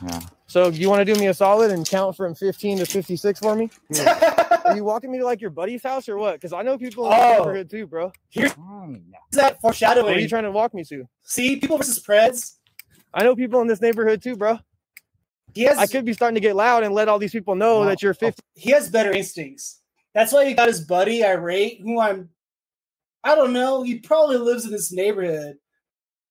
Yeah. 0.06 0.20
So 0.48 0.70
you 0.70 0.90
want 0.90 1.06
to 1.06 1.14
do 1.14 1.20
me 1.20 1.28
a 1.28 1.34
solid 1.34 1.72
and 1.72 1.88
count 1.88 2.16
from 2.18 2.36
15 2.36 2.80
to 2.80 2.86
56 2.86 3.40
for 3.40 3.56
me? 3.56 3.70
Dude, 3.92 4.06
Are 4.08 4.76
you 4.76 4.84
walking 4.84 5.12
me 5.12 5.18
to 5.20 5.26
like 5.26 5.40
your 5.42 5.50
buddy's 5.50 5.82
house 5.84 6.10
or 6.10 6.18
what? 6.18 6.34
Because 6.34 6.52
I 6.54 6.62
know 6.62 6.78
people 6.78 7.06
in 7.06 7.12
the 7.12 7.18
Oh. 7.26 7.38
neighborhood 7.38 7.70
too, 7.70 7.88
bro. 7.88 8.12
fine. 8.34 9.04
Is 9.32 9.38
that 9.38 9.44
Where 9.44 9.52
are 9.54 9.56
foreshadowing? 9.62 10.20
you 10.20 10.28
trying 10.28 10.44
to 10.44 10.52
walk 10.52 10.74
me 10.74 10.84
to? 10.86 11.08
See, 11.24 11.56
people 11.58 11.78
versus 11.78 12.00
Preds. 12.00 12.56
I 13.14 13.24
know 13.24 13.36
people 13.36 13.62
in 13.62 13.68
this 13.68 13.82
neighborhood 13.82 14.22
too, 14.22 14.36
bro. 14.36 14.60
He 15.54 15.64
has 15.64 15.78
I 15.78 15.86
could 15.88 16.06
be 16.06 16.14
starting 16.14 16.36
to 16.36 16.42
get 16.42 16.56
loud 16.56 16.84
and 16.84 16.94
let 16.94 17.08
all 17.08 17.20
these 17.20 17.32
people 17.32 17.56
know 17.56 17.80
Well, 17.80 17.90
that 17.90 18.02
you're 18.02 18.14
50. 18.16 18.42
he 18.56 18.72
has 18.72 18.90
better 18.90 19.12
instincts. 19.12 19.82
That's 20.14 20.32
why 20.34 20.46
he 20.46 20.54
got 20.54 20.68
his 20.68 20.82
buddy 20.82 21.24
irate, 21.24 21.80
who 21.82 22.00
I'm 22.00 22.30
I 23.24 23.36
don't 23.36 23.54
know, 23.54 23.84
he 23.84 24.00
probably 24.00 24.38
lives 24.38 24.66
in 24.66 24.72
this 24.72 24.92
neighborhood. 24.92 25.58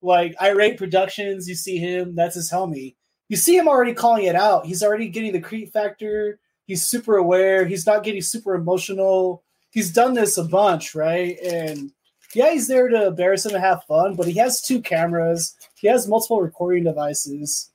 Like 0.03 0.35
irate 0.43 0.79
productions, 0.79 1.49
you 1.49 1.55
see 1.55 1.79
him, 1.79 2.15
that's 2.15 2.35
his 2.35 2.51
homie. 2.51 2.97
You 3.29 3.37
see 3.37 3.57
him 3.57 3.69
already 3.69 3.95
calling 3.95 4.25
it 4.25 4.35
out. 4.35 4.67
He's 4.67 4.83
already 4.83 5.09
getting 5.09 5.33
the 5.33 5.41
creep 5.41 5.73
factor. 5.73 6.39
He's 6.67 6.87
super 6.87 7.17
aware. 7.17 7.65
He's 7.65 7.87
not 7.87 8.05
getting 8.05 8.21
super 8.21 8.55
emotional. 8.55 9.43
He's 9.71 9.93
done 9.93 10.15
this 10.15 10.37
a 10.37 10.45
bunch, 10.45 10.95
right? 10.95 11.39
And 11.41 11.93
yeah, 12.35 12.51
he's 12.51 12.69
there 12.69 12.89
to 12.89 13.07
embarrass 13.07 13.47
him 13.47 13.55
and 13.55 13.63
have 13.63 13.85
fun, 13.85 14.17
but 14.17 14.27
he 14.27 14.35
has 14.35 14.61
two 14.61 14.81
cameras. 14.81 15.55
He 15.77 15.89
has 15.89 16.09
multiple 16.09 16.41
recording 16.41 16.85
devices. 16.85 17.71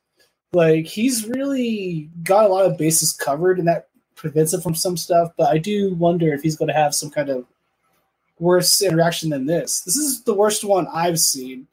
Like 0.53 0.85
he's 0.85 1.27
really 1.27 2.09
got 2.23 2.45
a 2.45 2.47
lot 2.49 2.65
of 2.65 2.77
bases 2.77 3.13
covered, 3.13 3.59
and 3.59 3.67
that 3.67 3.89
prevents 4.15 4.53
him 4.53 4.61
from 4.61 4.75
some 4.75 4.97
stuff. 4.97 5.31
But 5.37 5.49
I 5.49 5.57
do 5.57 5.93
wonder 5.95 6.33
if 6.33 6.41
he's 6.41 6.55
going 6.55 6.69
to 6.69 6.73
have 6.73 6.95
some 6.95 7.09
kind 7.09 7.29
of 7.29 7.45
worse 8.39 8.81
interaction 8.81 9.29
than 9.29 9.45
this. 9.45 9.81
This 9.81 9.95
is 9.97 10.23
the 10.23 10.33
worst 10.33 10.63
one 10.63 10.87
I've 10.93 11.19
seen. 11.19 11.67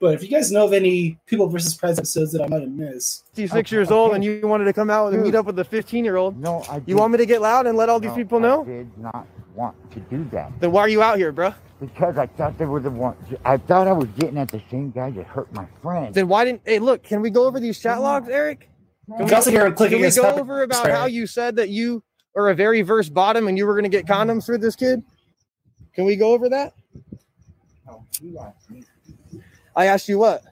But 0.00 0.14
if 0.14 0.22
you 0.22 0.28
guys 0.28 0.52
know 0.52 0.64
of 0.64 0.72
any 0.72 1.18
people 1.26 1.48
versus 1.48 1.76
Preds 1.76 1.98
episodes 1.98 2.30
that 2.30 2.40
I 2.40 2.46
might 2.46 2.60
have 2.60 2.70
missed, 2.70 3.24
56 3.34 3.58
Okay, 3.58 3.76
years 3.76 3.90
old 3.90 4.10
okay. 4.10 4.14
and 4.16 4.24
you 4.24 4.40
wanted 4.46 4.66
to 4.66 4.72
come 4.72 4.90
out 4.90 5.08
and 5.08 5.16
Dude. 5.16 5.24
meet 5.24 5.34
up 5.34 5.46
with 5.46 5.58
a 5.58 5.64
15 5.64 6.04
year 6.04 6.16
old. 6.16 6.38
No, 6.38 6.62
I. 6.68 6.80
You 6.86 6.96
want 6.96 7.10
me 7.12 7.18
to 7.18 7.26
get 7.26 7.42
loud 7.42 7.66
and 7.66 7.76
let 7.76 7.88
all 7.88 7.98
these 7.98 8.10
no, 8.10 8.16
people 8.16 8.38
I 8.38 8.42
know? 8.42 8.64
did 8.64 8.96
not 8.96 9.26
want 9.56 9.74
to 9.90 9.98
do 10.00 10.24
that 10.30 10.52
Then 10.60 10.70
why 10.70 10.82
are 10.82 10.88
you 10.88 11.02
out 11.02 11.18
here, 11.18 11.32
bro? 11.32 11.52
because 11.80 12.16
I 12.16 12.26
thought 12.26 12.58
they 12.58 12.64
were 12.64 12.80
the 12.80 12.90
one. 12.90 13.16
I 13.44 13.56
thought 13.56 13.86
I 13.88 13.92
was 13.92 14.06
getting 14.18 14.36
at 14.38 14.48
the 14.48 14.60
same 14.70 14.90
guy 14.90 15.10
that 15.10 15.26
hurt 15.26 15.52
my 15.52 15.66
friend. 15.82 16.12
Then 16.14 16.26
why 16.28 16.44
didn't? 16.44 16.62
Hey, 16.64 16.78
look, 16.80 17.02
can 17.04 17.20
we 17.20 17.30
go 17.30 17.46
over 17.46 17.58
these 17.60 17.78
chat 17.80 18.00
logs, 18.00 18.28
Eric? 18.28 18.68
you 19.08 19.24
can 19.24 19.34
also 19.34 19.50
hear 19.50 19.62
him 19.62 19.68
Can 19.72 19.76
clicking 19.76 20.00
we 20.00 20.10
go 20.10 20.28
over 20.30 20.62
about 20.62 20.78
spray. 20.78 20.92
how 20.92 21.06
you 21.06 21.26
said 21.26 21.56
that 21.56 21.70
you 21.70 22.02
are 22.36 22.50
a 22.50 22.54
very 22.54 22.82
versed 22.82 23.12
bottom 23.14 23.48
and 23.48 23.56
you 23.58 23.66
were 23.66 23.72
going 23.74 23.84
to 23.84 23.88
get 23.88 24.06
condoms 24.06 24.46
for 24.46 24.58
this 24.58 24.76
kid? 24.76 25.02
Can 25.98 26.04
we 26.06 26.14
go 26.14 26.32
over 26.32 26.48
that? 26.50 26.74
No, 27.84 28.06
he 28.22 28.38
asked 28.38 28.70
me. 28.70 28.84
I 29.74 29.86
asked 29.86 30.08
you 30.08 30.20
what? 30.20 30.44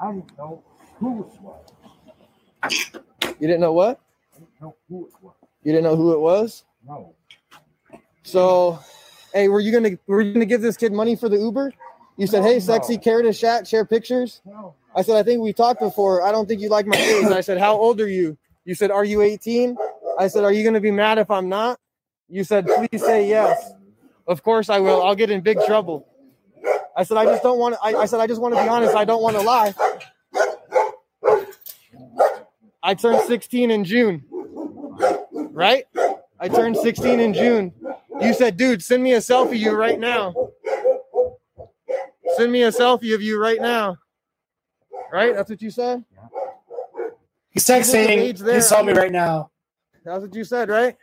I 0.00 0.10
didn't 0.10 0.36
know 0.36 0.64
who 0.96 1.20
it 1.20 1.40
was. 1.40 2.92
You 3.38 3.46
didn't 3.46 3.60
know 3.60 3.72
what? 3.72 4.00
I 4.34 4.40
didn't 4.40 4.60
know 4.60 4.74
who 4.88 5.06
it 5.06 5.12
was. 5.22 5.34
You 5.62 5.70
didn't 5.70 5.84
know 5.84 5.94
who 5.94 6.12
it 6.12 6.18
was? 6.18 6.64
No. 6.84 7.14
So, 8.24 8.80
hey, 9.32 9.46
were 9.46 9.60
you 9.60 9.70
gonna 9.70 9.96
were 10.08 10.22
you 10.22 10.32
gonna 10.32 10.44
give 10.44 10.60
this 10.60 10.76
kid 10.76 10.92
money 10.92 11.14
for 11.14 11.28
the 11.28 11.36
Uber? 11.38 11.72
You 12.16 12.26
said, 12.26 12.42
No, 12.42 12.48
"Hey, 12.48 12.58
sexy, 12.58 12.94
no. 12.94 12.98
care 12.98 13.22
to 13.22 13.32
chat, 13.32 13.68
share 13.68 13.84
pictures." 13.84 14.40
No. 14.44 14.74
I 14.96 15.02
said, 15.02 15.14
"I 15.14 15.22
think 15.22 15.40
we 15.40 15.52
talked 15.52 15.78
before. 15.78 16.24
I 16.24 16.32
don't 16.32 16.48
think 16.48 16.60
you 16.60 16.68
like 16.68 16.84
my 16.86 16.96
face." 16.96 17.26
I 17.26 17.42
said, 17.42 17.58
"How 17.58 17.76
old 17.76 18.00
are 18.00 18.08
you?" 18.08 18.36
You 18.68 18.74
said, 18.74 18.90
"Are 18.90 19.02
you 19.02 19.22
18?" 19.22 19.78
I 20.18 20.28
said, 20.28 20.44
"Are 20.44 20.52
you 20.52 20.62
gonna 20.62 20.78
be 20.78 20.90
mad 20.90 21.16
if 21.16 21.30
I'm 21.30 21.48
not?" 21.48 21.80
You 22.28 22.44
said, 22.44 22.66
"Please 22.66 23.02
say 23.02 23.26
yes." 23.26 23.72
Of 24.26 24.42
course 24.42 24.68
I 24.68 24.78
will. 24.78 25.02
I'll 25.02 25.14
get 25.14 25.30
in 25.30 25.40
big 25.40 25.58
trouble. 25.64 26.06
I 26.94 27.04
said, 27.04 27.16
"I 27.16 27.24
just 27.24 27.42
don't 27.42 27.58
want 27.58 27.76
to." 27.76 27.80
I, 27.82 28.02
I 28.02 28.04
said, 28.04 28.20
"I 28.20 28.26
just 28.26 28.42
want 28.42 28.54
to 28.54 28.62
be 28.62 28.68
honest. 28.68 28.94
I 28.94 29.06
don't 29.06 29.22
want 29.22 29.36
to 29.36 29.42
lie." 29.42 29.72
I 32.82 32.92
turned 32.92 33.22
16 33.26 33.70
in 33.70 33.84
June. 33.84 34.24
Right? 35.32 35.84
I 36.38 36.48
turned 36.48 36.76
16 36.76 37.20
in 37.20 37.32
June. 37.32 37.72
You 38.20 38.34
said, 38.34 38.58
dude, 38.58 38.84
send 38.84 39.02
me 39.02 39.14
a 39.14 39.18
selfie 39.18 39.52
of 39.52 39.54
you 39.54 39.72
right 39.72 39.98
now. 39.98 40.34
Send 42.36 42.52
me 42.52 42.64
a 42.64 42.70
selfie 42.70 43.14
of 43.14 43.22
you 43.22 43.40
right 43.40 43.62
now. 43.62 43.96
right? 45.10 45.34
That's 45.34 45.48
what 45.48 45.62
you 45.62 45.70
said. 45.70 46.04
He's 47.58 47.68
Look 47.68 47.80
at 47.80 47.86
the 47.86 47.98
texting. 47.98 48.54
He's 48.54 48.68
telling 48.68 48.86
me 48.86 48.92
right 48.92 49.10
now. 49.10 49.50
That's 50.04 50.22
what 50.22 50.34
you 50.34 50.44
said, 50.44 50.68
right? 50.68 50.96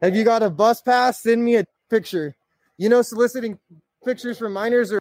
Have 0.00 0.16
you 0.16 0.24
got 0.24 0.42
a 0.42 0.48
bus 0.48 0.80
pass? 0.80 1.22
Send 1.22 1.44
me 1.44 1.56
a 1.56 1.66
picture. 1.90 2.34
You 2.78 2.88
know, 2.88 3.02
soliciting 3.02 3.58
pictures 4.04 4.38
from 4.38 4.54
minors 4.54 4.90
or 4.90 5.00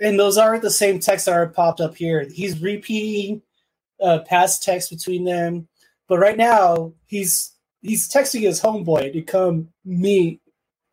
And 0.00 0.18
those 0.18 0.38
aren't 0.38 0.62
the 0.62 0.70
same 0.70 0.98
texts 0.98 1.26
that 1.26 1.34
are 1.34 1.46
popped 1.46 1.80
up 1.80 1.94
here. 1.94 2.26
He's 2.32 2.60
repeating 2.62 3.42
uh, 4.00 4.20
past 4.20 4.62
texts 4.62 4.90
between 4.90 5.24
them. 5.24 5.68
But 6.08 6.18
right 6.18 6.38
now, 6.38 6.94
he's 7.06 7.52
he's 7.82 8.10
texting 8.10 8.40
his 8.40 8.62
homeboy 8.62 9.12
to 9.12 9.20
come 9.20 9.68
meet 9.84 10.39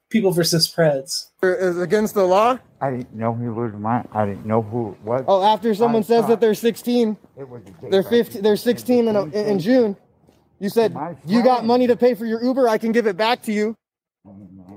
people 0.10 0.32
versus 0.32 0.74
Preds. 0.74 1.28
is 1.44 1.80
against 1.80 2.14
the 2.14 2.24
law. 2.24 2.60
I 2.80 2.92
didn't 2.92 3.14
know 3.14 3.34
he 3.34 3.48
was 3.48 3.74
mine. 3.74 4.08
I 4.14 4.26
didn't 4.26 4.46
know 4.46 4.62
who 4.62 4.92
it 4.92 5.02
was. 5.02 5.26
Oh, 5.28 5.44
after 5.44 5.74
someone 5.74 6.04
I 6.04 6.06
says 6.06 6.22
thought 6.22 6.30
that 6.30 6.42
they're 6.42 6.54
16, 6.54 7.18
It 7.38 7.50
was 7.50 7.62
they're 7.90 8.02
right 8.02 8.10
15, 8.10 8.42
they're 8.42 8.56
16 8.56 9.08
in, 9.08 9.16
in, 9.16 9.34
in 9.34 9.60
June. 9.60 9.98
You 10.60 10.70
said 10.70 10.96
you 11.26 11.44
got 11.44 11.66
money 11.66 11.88
to 11.88 11.96
pay 11.96 12.16
for 12.16 12.26
your 12.26 12.44
Uber. 12.44 12.68
I 12.68 12.78
can 12.78 12.92
give 12.92 13.06
it 13.06 13.18
back 13.18 13.44
to 13.44 13.54
you. 13.54 13.78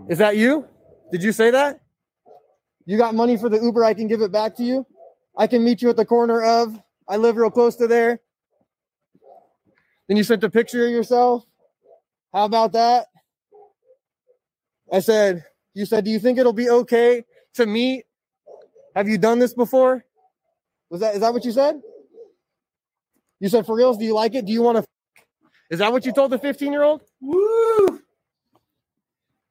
Is 0.09 0.19
that 0.19 0.37
you? 0.37 0.67
Did 1.11 1.23
you 1.23 1.33
say 1.33 1.51
that? 1.51 1.81
You 2.85 2.99
got 2.99 3.15
money 3.15 3.37
for 3.37 3.49
the 3.49 3.59
Uber. 3.59 3.85
I 3.85 3.95
can 3.95 4.07
give 4.07 4.21
it 4.21 4.33
back 4.33 4.57
to 4.57 4.63
you. 4.63 4.87
I 5.37 5.47
can 5.47 5.65
meet 5.65 5.81
you 5.81 5.89
at 5.89 5.97
the 5.97 6.05
corner 6.05 6.43
of. 6.43 6.79
I 7.09 7.17
live 7.17 7.37
real 7.37 7.51
close 7.51 7.77
to 7.77 7.87
there. 7.87 8.21
Then 10.09 10.17
you 10.17 10.25
sent 10.25 10.45
a 10.45 10.51
picture 10.51 10.85
of 10.85 10.91
yourself. 10.91 11.45
How 12.33 12.45
about 12.45 12.73
that? 12.73 13.07
I 14.93 15.01
said, 15.01 15.45
you 15.75 15.87
said, 15.87 16.05
do 16.05 16.11
you 16.11 16.19
think 16.19 16.39
it'll 16.39 16.53
be 16.53 16.69
okay 16.69 17.25
to 17.55 17.67
meet? 17.67 18.05
Have 18.97 19.09
you 19.09 19.19
done 19.19 19.39
this 19.39 19.55
before? 19.55 20.05
Was 20.91 21.01
that 21.01 21.15
is 21.15 21.21
that 21.21 21.33
what 21.33 21.45
you 21.45 21.53
said? 21.53 21.81
You 23.39 23.49
said 23.49 23.65
for 23.65 23.77
reals, 23.77 23.97
do 23.97 24.05
you 24.05 24.15
like 24.15 24.35
it? 24.35 24.45
Do 24.45 24.53
you 24.53 24.63
want 24.63 24.79
to 24.79 24.85
is 25.71 25.79
that 25.79 25.93
what 25.93 26.05
you 26.05 26.13
told 26.13 26.33
the 26.33 26.39
15 26.39 26.73
year 26.73 26.83
old? 26.83 27.03
Woo! 27.21 28.01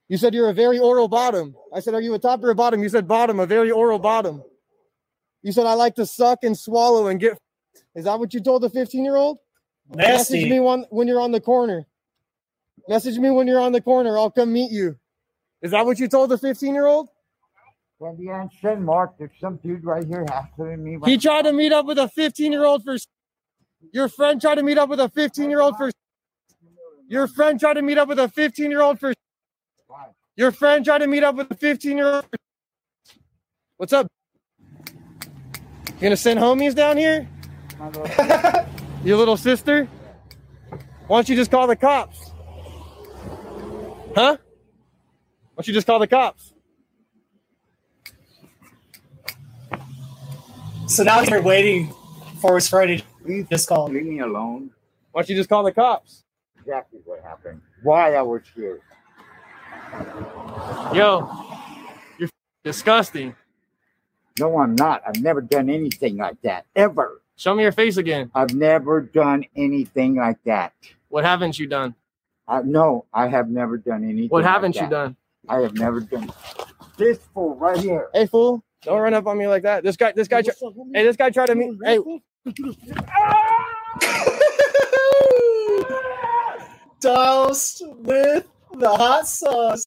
You 0.09 0.17
said 0.17 0.33
you're 0.33 0.49
a 0.49 0.53
very 0.53 0.79
oral 0.79 1.07
bottom. 1.07 1.55
I 1.73 1.79
said, 1.79 1.93
Are 1.93 2.01
you 2.01 2.13
a 2.13 2.19
top 2.19 2.43
or 2.43 2.49
a 2.49 2.55
bottom? 2.55 2.83
You 2.83 2.89
said 2.89 3.07
bottom, 3.07 3.39
a 3.39 3.45
very 3.45 3.71
oral 3.71 3.99
bottom. 3.99 4.43
You 5.41 5.53
said 5.53 5.65
I 5.65 5.73
like 5.73 5.95
to 5.95 6.05
suck 6.05 6.39
and 6.43 6.57
swallow 6.57 7.07
and 7.07 7.19
get. 7.19 7.37
Is 7.95 8.03
that 8.05 8.19
what 8.19 8.33
you 8.33 8.41
told 8.41 8.63
the 8.63 8.69
15 8.69 9.05
year 9.05 9.15
old? 9.15 9.37
Message 9.95 10.43
me 10.43 10.59
one, 10.59 10.85
when 10.89 11.07
you're 11.07 11.21
on 11.21 11.31
the 11.31 11.39
corner. 11.39 11.87
Message 12.87 13.17
me 13.17 13.29
when 13.29 13.47
you're 13.47 13.59
on 13.59 13.71
the 13.71 13.81
corner. 13.81 14.17
I'll 14.17 14.29
come 14.29 14.51
meet 14.51 14.71
you. 14.71 14.97
Is 15.61 15.71
that 15.71 15.85
what 15.85 15.99
you 15.99 16.07
told 16.07 16.29
the 16.29 16.37
15 16.37 16.73
year 16.73 16.87
old? 16.87 17.09
When 17.97 18.15
the 18.15 18.49
said, 18.61 18.79
Mark, 18.79 19.17
there's 19.17 19.31
some 19.41 19.57
dude 19.57 19.83
right 19.83 20.05
here 20.05 20.25
hassling 20.29 20.83
me. 20.83 20.97
He 21.05 21.17
tried 21.17 21.41
to 21.43 21.51
meet 21.51 21.73
up 21.73 21.85
with 21.85 21.97
a 21.99 22.07
15 22.07 22.51
year 22.51 22.63
old 22.63 22.83
for. 22.83 22.97
Your 23.91 24.07
friend 24.07 24.39
tried 24.39 24.55
to 24.55 24.63
meet 24.63 24.77
up 24.77 24.89
with 24.89 25.01
a 25.01 25.09
15 25.09 25.49
year 25.49 25.59
old 25.59 25.75
for. 25.75 25.91
Your 27.09 27.27
friend 27.27 27.59
tried 27.59 27.73
to 27.73 27.81
meet 27.81 27.97
up 27.97 28.07
with 28.07 28.19
a 28.19 28.29
15 28.29 28.71
year 28.71 28.81
old 28.81 28.99
for. 28.99 29.13
Your 30.37 30.51
friend 30.51 30.85
tried 30.85 30.99
to 30.99 31.07
meet 31.07 31.23
up 31.23 31.35
with 31.35 31.51
a 31.51 31.55
15 31.55 31.97
year 31.97 32.07
old. 32.07 32.25
What's 33.75 33.91
up? 33.91 34.07
You 34.89 36.03
gonna 36.03 36.15
send 36.15 36.39
homies 36.39 36.73
down 36.73 36.95
here? 36.95 37.27
Little- 37.81 38.65
Your 39.03 39.17
little 39.17 39.37
sister? 39.37 39.89
Why 41.07 41.17
don't 41.17 41.27
you 41.27 41.35
just 41.35 41.51
call 41.51 41.67
the 41.67 41.75
cops? 41.75 42.31
Huh? 44.15 44.37
Why 45.59 45.63
don't 45.63 45.67
you 45.67 45.73
just 45.73 45.87
call 45.87 45.99
the 45.99 46.07
cops? 46.07 46.53
So 50.87 51.03
now 51.03 51.19
you're 51.19 51.41
waiting 51.41 51.93
for 52.39 52.55
his 52.55 52.69
Friday. 52.69 53.03
Please 53.25 53.45
Just 53.49 53.67
call. 53.67 53.89
leave 53.89 54.05
me 54.05 54.19
alone. 54.19 54.69
Why 55.11 55.19
don't 55.21 55.27
you 55.27 55.35
just 55.35 55.49
call 55.49 55.63
the 55.63 55.73
cops? 55.73 56.23
Exactly 56.59 57.01
what 57.03 57.21
happened. 57.23 57.59
Why 57.83 58.15
I 58.15 58.21
was 58.21 58.43
here. 58.55 58.79
Yo, 60.93 61.29
you're 62.17 62.29
disgusting. 62.63 63.35
No, 64.39 64.59
I'm 64.59 64.75
not. 64.75 65.01
I've 65.05 65.21
never 65.21 65.41
done 65.41 65.69
anything 65.69 66.15
like 66.15 66.41
that. 66.43 66.67
Ever. 66.73 67.21
Show 67.35 67.53
me 67.53 67.63
your 67.63 67.73
face 67.73 67.97
again. 67.97 68.31
I've 68.33 68.53
never 68.53 69.01
done 69.01 69.43
anything 69.57 70.15
like 70.15 70.41
that. 70.45 70.71
What 71.09 71.25
haven't 71.25 71.59
you 71.59 71.67
done? 71.67 71.95
I, 72.47 72.61
no, 72.61 73.07
I 73.13 73.27
have 73.27 73.49
never 73.49 73.77
done 73.77 74.05
anything. 74.05 74.29
What 74.29 74.45
haven't 74.45 74.75
you 74.75 74.83
that. 74.83 74.89
done? 74.89 75.17
I 75.47 75.59
have 75.61 75.73
never 75.75 75.99
done 76.01 76.31
this 76.97 77.19
fool 77.33 77.55
right 77.55 77.77
here. 77.77 78.09
Hey 78.13 78.25
fool, 78.27 78.63
don't 78.83 78.99
run 78.99 79.13
up 79.13 79.25
on 79.27 79.37
me 79.37 79.47
like 79.47 79.63
that. 79.63 79.83
This 79.83 79.95
guy, 79.95 80.11
this 80.11 80.27
guy, 80.27 80.41
tr- 80.41 80.51
hey, 80.93 81.03
this 81.03 81.15
guy 81.15 81.29
tried 81.29 81.47
to 81.47 81.55
meet. 81.55 81.77
Hey, 81.83 81.99
Doused 86.99 87.81
with 87.99 88.45
the 88.77 88.89
hot 88.89 89.27
sauce. 89.27 89.85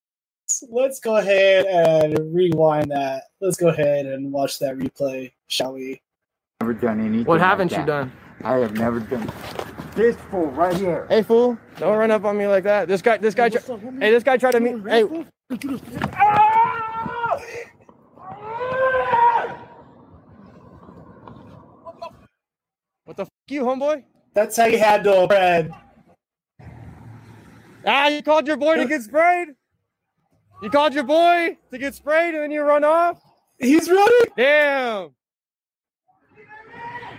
Let's 0.71 1.01
go 1.01 1.17
ahead 1.17 1.67
and 1.67 2.35
rewind 2.35 2.91
that. 2.91 3.25
Let's 3.41 3.57
go 3.57 3.69
ahead 3.69 4.07
and 4.07 4.33
watch 4.33 4.59
that 4.61 4.77
replay, 4.79 5.33
shall 5.49 5.75
we? 5.75 6.01
Never 6.61 6.75
done 6.75 7.01
anything. 7.01 7.25
what 7.25 7.41
haven't 7.41 7.71
you 7.71 7.79
that. 7.79 7.87
done? 7.87 8.13
I 8.45 8.57
have 8.57 8.73
never 8.77 9.01
done 9.01 9.31
this 9.95 10.17
fool 10.31 10.47
right 10.47 10.75
here. 10.75 11.07
Hey 11.11 11.23
fool, 11.23 11.59
don't 11.79 11.97
run 11.99 12.11
up 12.11 12.25
on 12.25 12.37
me 12.39 12.47
like 12.49 12.65
that. 12.65 12.89
This 12.89 13.03
guy, 13.03 13.19
this 13.19 13.35
guy, 13.35 13.49
tr- 13.51 13.59
hey, 14.01 14.11
this 14.11 14.23
guy 14.23 14.37
tried 14.37 14.53
to 14.53 14.61
meet. 14.61 14.77
Hey, 14.89 15.05
what 23.05 23.17
the 23.17 23.25
fuck 23.27 23.33
you, 23.49 23.63
homeboy? 23.65 24.05
That's 24.35 24.57
how 24.57 24.65
you 24.65 24.79
handle 24.79 25.29
Fred. 25.29 25.71
Ah, 27.85 28.09
you 28.09 28.23
called 28.23 28.47
your 28.47 28.57
boy 28.57 28.77
to 28.77 28.87
get 28.87 29.03
sprayed. 29.03 29.49
You 30.63 30.71
called 30.71 30.95
your 30.95 31.05
boy 31.05 31.59
to 31.71 31.79
get 31.79 31.95
sprayed, 31.95 32.35
and 32.35 32.45
then 32.45 32.51
you 32.51 32.63
run 32.63 32.85
off. 32.85 33.21
He's 33.59 33.91
running. 33.91 34.33
Damn. 34.37 35.11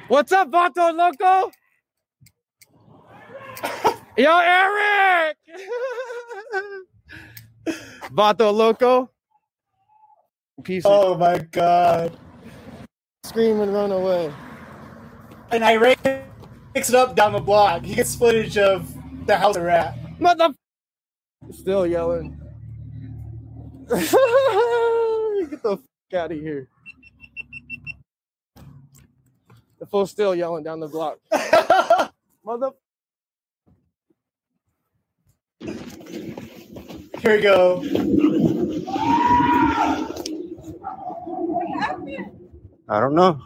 What's 0.07 0.31
up, 0.31 0.49
Vato 0.49 0.95
Loco? 0.95 1.51
Yo, 4.17 4.39
Eric! 4.39 5.37
Vato 8.13 8.53
Loco. 8.53 9.09
Piece 10.63 10.85
of 10.85 10.91
Oh 10.91 11.17
my 11.17 11.39
god. 11.39 12.15
scream 13.25 13.59
and 13.61 13.73
run 13.73 13.91
away. 13.91 14.31
And 15.51 15.63
Irene 15.63 15.95
picks 16.73 16.89
it 16.89 16.95
up 16.95 17.15
down 17.15 17.33
the 17.33 17.39
block. 17.39 17.83
He 17.83 17.95
gets 17.95 18.15
footage 18.15 18.57
of 18.57 18.93
the 19.25 19.35
house 19.35 19.55
they're 19.55 19.69
at. 19.69 19.97
Mother. 20.19 20.53
Still 21.51 21.87
yelling. 21.87 22.39
Get 23.89 24.11
the 25.63 25.73
f- 25.73 26.15
out 26.15 26.31
of 26.31 26.39
here. 26.39 26.69
The 29.79 29.85
fool's 29.87 30.11
still 30.11 30.33
yelling 30.35 30.63
down 30.63 30.79
the 30.79 30.87
block. 30.87 31.19
Mother. 32.45 32.71
Here 37.23 37.37
we 37.37 37.41
go. 37.41 37.77
What 41.25 41.79
happened? 41.79 42.49
I 42.89 42.99
don't 42.99 43.15
know. 43.15 43.41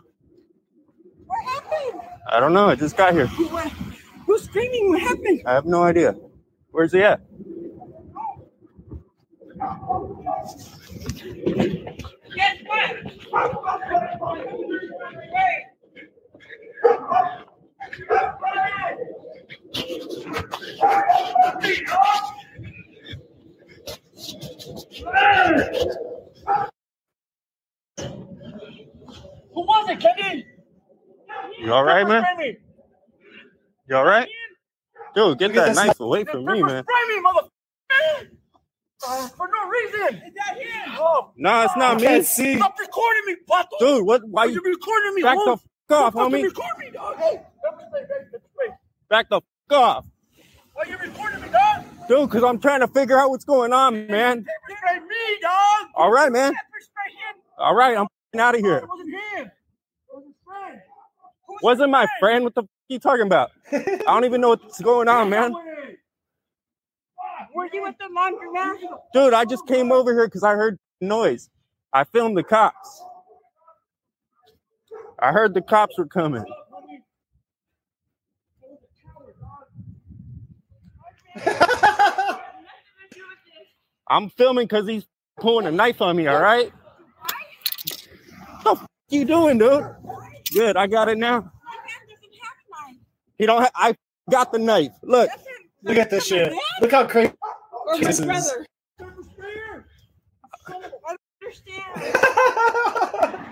What 1.27 1.45
happened? 1.45 2.01
I 2.27 2.39
don't 2.39 2.53
know. 2.53 2.69
I 2.69 2.75
just 2.75 2.97
got 2.97 3.13
here. 3.13 3.27
What? 3.27 3.71
Who's 4.25 4.45
screaming? 4.45 4.89
What 4.89 5.01
happened? 5.01 5.43
I 5.45 5.53
have 5.53 5.67
no 5.67 5.83
idea. 5.83 6.15
Where's 6.71 6.91
he 6.91 7.03
at? 7.03 7.21
Guess 12.35 12.57
what? 12.65 12.97
Who 29.53 29.61
was 29.61 29.89
it, 29.91 29.99
Kenny? 29.99 30.45
You 31.59 31.73
all 31.73 31.83
right, 31.83 32.07
man? 32.07 32.23
You 33.87 33.95
all 33.97 34.05
right? 34.05 34.29
Dude, 35.15 35.37
get 35.39 35.53
that 35.55 35.73
knife 35.73 35.99
away 35.99 36.25
from 36.25 36.45
me, 36.45 36.63
man. 36.63 36.83
Spray 36.83 37.15
me, 37.15 37.21
mother. 37.21 37.47
Uh, 39.07 39.27
for 39.29 39.47
no 39.47 39.69
reason. 39.69 40.23
Is 40.27 40.33
that 40.35 40.57
him? 40.57 40.95
Oh, 40.99 41.31
Nah, 41.37 41.65
it's 41.65 41.75
not 41.75 41.97
I 42.07 42.19
me. 42.19 42.23
see. 42.23 42.57
stop 42.57 42.75
recording 42.79 43.23
me, 43.27 43.35
Pato. 43.49 43.79
Dude, 43.79 44.05
what? 44.05 44.23
Why 44.29 44.43
Are 44.43 44.47
you 44.47 44.55
you 44.55 44.61
recording 44.63 45.15
me? 45.15 45.21
back 45.23 45.37
the 45.45 45.51
f- 45.53 45.65
off, 45.91 46.15
homie? 46.15 46.43
record 46.43 46.77
me, 46.79 46.91
dog. 46.91 47.17
Hey, 47.17 47.41
let 47.63 47.77
me 47.77 47.83
spray, 47.87 48.01
let 48.09 48.33
me 48.33 48.39
spray. 48.53 48.67
Back 49.09 49.29
the 49.29 49.37
f- 49.37 49.43
off, 49.71 50.05
Why 50.73 50.83
you 50.85 50.93
recording 50.97 51.11
me, 51.11 51.15
dog? 51.15 51.26
Dude. 52.07 52.29
Cause 52.29 52.43
I'm 52.43 52.59
trying 52.59 52.81
to 52.81 52.87
figure 52.87 53.17
out 53.19 53.29
what's 53.29 53.45
going 53.45 53.73
on, 53.73 54.07
man. 54.07 54.39
Me, 54.39 54.45
dog. 55.41 55.87
All 55.95 56.11
right, 56.11 56.31
man. 56.31 56.53
Pepper 56.53 56.63
spray 56.81 57.11
him. 57.13 57.41
All 57.57 57.75
right, 57.75 57.97
I'm 57.97 58.07
out 58.39 58.55
of 58.55 58.61
here. 58.61 58.85
Wasn't 58.87 59.09
him. 59.09 59.51
Wasn't 60.13 60.35
spray. 60.41 60.81
Wasn't 61.61 61.91
my 61.91 62.07
friend. 62.19 62.43
What 62.43 62.55
the 62.55 62.63
f- 62.63 62.69
you 62.89 62.99
talking 62.99 63.25
about? 63.25 63.51
I 63.71 64.03
don't 64.05 64.25
even 64.25 64.41
know 64.41 64.49
what's 64.49 64.81
going 64.81 65.07
on, 65.07 65.29
man. 65.29 65.53
Were 67.53 67.67
you 67.71 67.85
at 67.87 67.97
the 67.97 68.05
laundromat? 68.05 68.77
Dude, 69.13 69.33
I 69.33 69.45
just 69.45 69.65
came 69.67 69.91
over 69.91 70.13
here 70.13 70.27
because 70.27 70.43
I 70.43 70.53
heard 70.53 70.77
noise. 71.01 71.49
I 71.93 72.03
filmed 72.03 72.37
the 72.37 72.43
cops. 72.43 73.01
I 75.19 75.31
heard 75.31 75.53
the 75.53 75.61
cops 75.61 75.97
were 75.97 76.05
coming. 76.05 76.45
I'm 84.09 84.29
filming 84.29 84.65
because 84.67 84.87
he's 84.87 85.05
pulling 85.39 85.67
a 85.67 85.71
knife 85.71 86.01
on 86.01 86.15
me, 86.15 86.27
all 86.27 86.41
right? 86.41 86.71
What 88.61 88.63
the 88.63 88.71
f- 88.81 88.87
you 89.09 89.25
doing, 89.25 89.57
dude? 89.57 89.85
Good, 90.53 90.77
I 90.77 90.87
got 90.87 91.09
it 91.09 91.17
now. 91.17 91.51
He 93.37 93.45
don't 93.45 93.61
ha- 93.61 93.71
I 93.75 93.95
got 94.29 94.51
the 94.51 94.59
knife. 94.59 94.91
Look. 95.03 95.29
Look 95.83 95.97
at 95.97 96.09
this 96.09 96.25
shit. 96.25 96.51
Look 96.81 96.91
how 96.91 97.05
crazy 97.05 97.33
Or 97.71 97.97
my 97.97 98.11
brother? 98.25 98.65
I 98.99 99.05
don't 100.73 100.83
understand. 101.43 103.45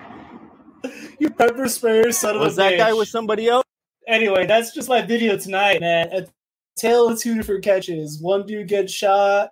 you 1.20 1.30
pepper 1.32 1.68
sprayer 1.68 2.12
son 2.12 2.36
of 2.36 2.42
Was 2.42 2.54
a 2.54 2.56
that 2.58 2.78
guy 2.78 2.92
bitch. 2.92 2.98
with 2.98 3.08
somebody 3.10 3.48
else? 3.48 3.64
Anyway, 4.08 4.46
that's 4.46 4.74
just 4.74 4.88
my 4.90 5.02
video 5.02 5.38
tonight, 5.38 5.82
man. 5.82 6.10
A 6.14 6.28
tale 6.78 7.10
of 7.10 7.20
two 7.20 7.36
different 7.36 7.64
catches. 7.64 8.22
One 8.22 8.46
dude 8.46 8.68
gets 8.68 8.94
shot. 8.94 9.50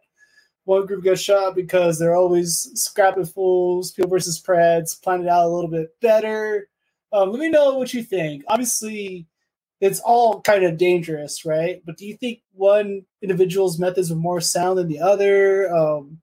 One 0.66 0.86
group 0.86 1.04
gets 1.04 1.22
shot 1.22 1.56
because 1.56 2.00
they're 2.00 2.16
always 2.16 2.72
scrapping 2.76 3.26
fools. 3.26 3.92
people 3.92 4.10
versus 4.10 4.42
Preds 4.42 4.98
it 5.04 5.28
out 5.28 5.46
a 5.46 5.50
little 5.50 5.70
bit 5.70 5.90
better. 6.00 6.70
Um, 7.12 7.32
let 7.32 7.40
me 7.40 7.50
know 7.50 7.78
what 7.78 7.94
you 7.94 8.04
think. 8.04 8.44
Obviously, 8.48 9.28
it's 9.82 10.00
all 10.00 10.42
kind 10.42 10.64
of 10.64 10.78
dangerous, 10.78 11.46
right? 11.46 11.82
But 11.86 11.98
do 11.98 12.06
you 12.06 12.16
think 12.16 12.42
one 12.54 13.06
individual's 13.22 13.78
methods 13.78 14.12
are 14.12 14.16
more 14.16 14.40
sound 14.40 14.78
than 14.78 14.88
the 14.88 15.02
other? 15.02 15.74
Um, 15.76 16.22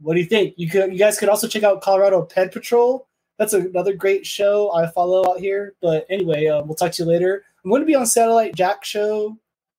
what 0.00 0.14
do 0.14 0.20
you 0.20 0.26
think? 0.26 0.54
You 0.56 0.70
could, 0.70 0.92
you 0.92 0.98
guys 0.98 1.18
could 1.18 1.28
also 1.28 1.48
check 1.48 1.64
out 1.64 1.80
Colorado 1.80 2.22
Ped 2.22 2.52
Patrol. 2.52 3.08
That's 3.38 3.54
another 3.54 3.94
great 3.94 4.24
show 4.24 4.72
I 4.72 4.86
follow 4.86 5.28
out 5.28 5.40
here. 5.40 5.74
But 5.82 6.06
anyway, 6.08 6.46
um, 6.46 6.68
we'll 6.68 6.76
talk 6.76 6.92
to 6.92 7.02
you 7.02 7.08
later. 7.08 7.44
I'm 7.64 7.70
going 7.70 7.82
to 7.82 7.86
be 7.86 7.94
on 7.94 8.06
Satellite 8.06 8.54
Jack 8.54 8.84
Show 8.84 9.36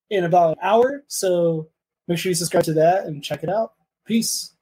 in 0.10 0.26
about 0.26 0.52
an 0.52 0.58
hour, 0.62 1.04
so 1.08 1.70
make 2.08 2.18
sure 2.18 2.30
you 2.30 2.36
subscribe 2.36 2.66
to 2.66 2.74
that 2.74 3.06
and 3.06 3.24
check 3.24 3.44
it 3.44 3.50
out. 3.50 3.74
Peace. 4.06 4.53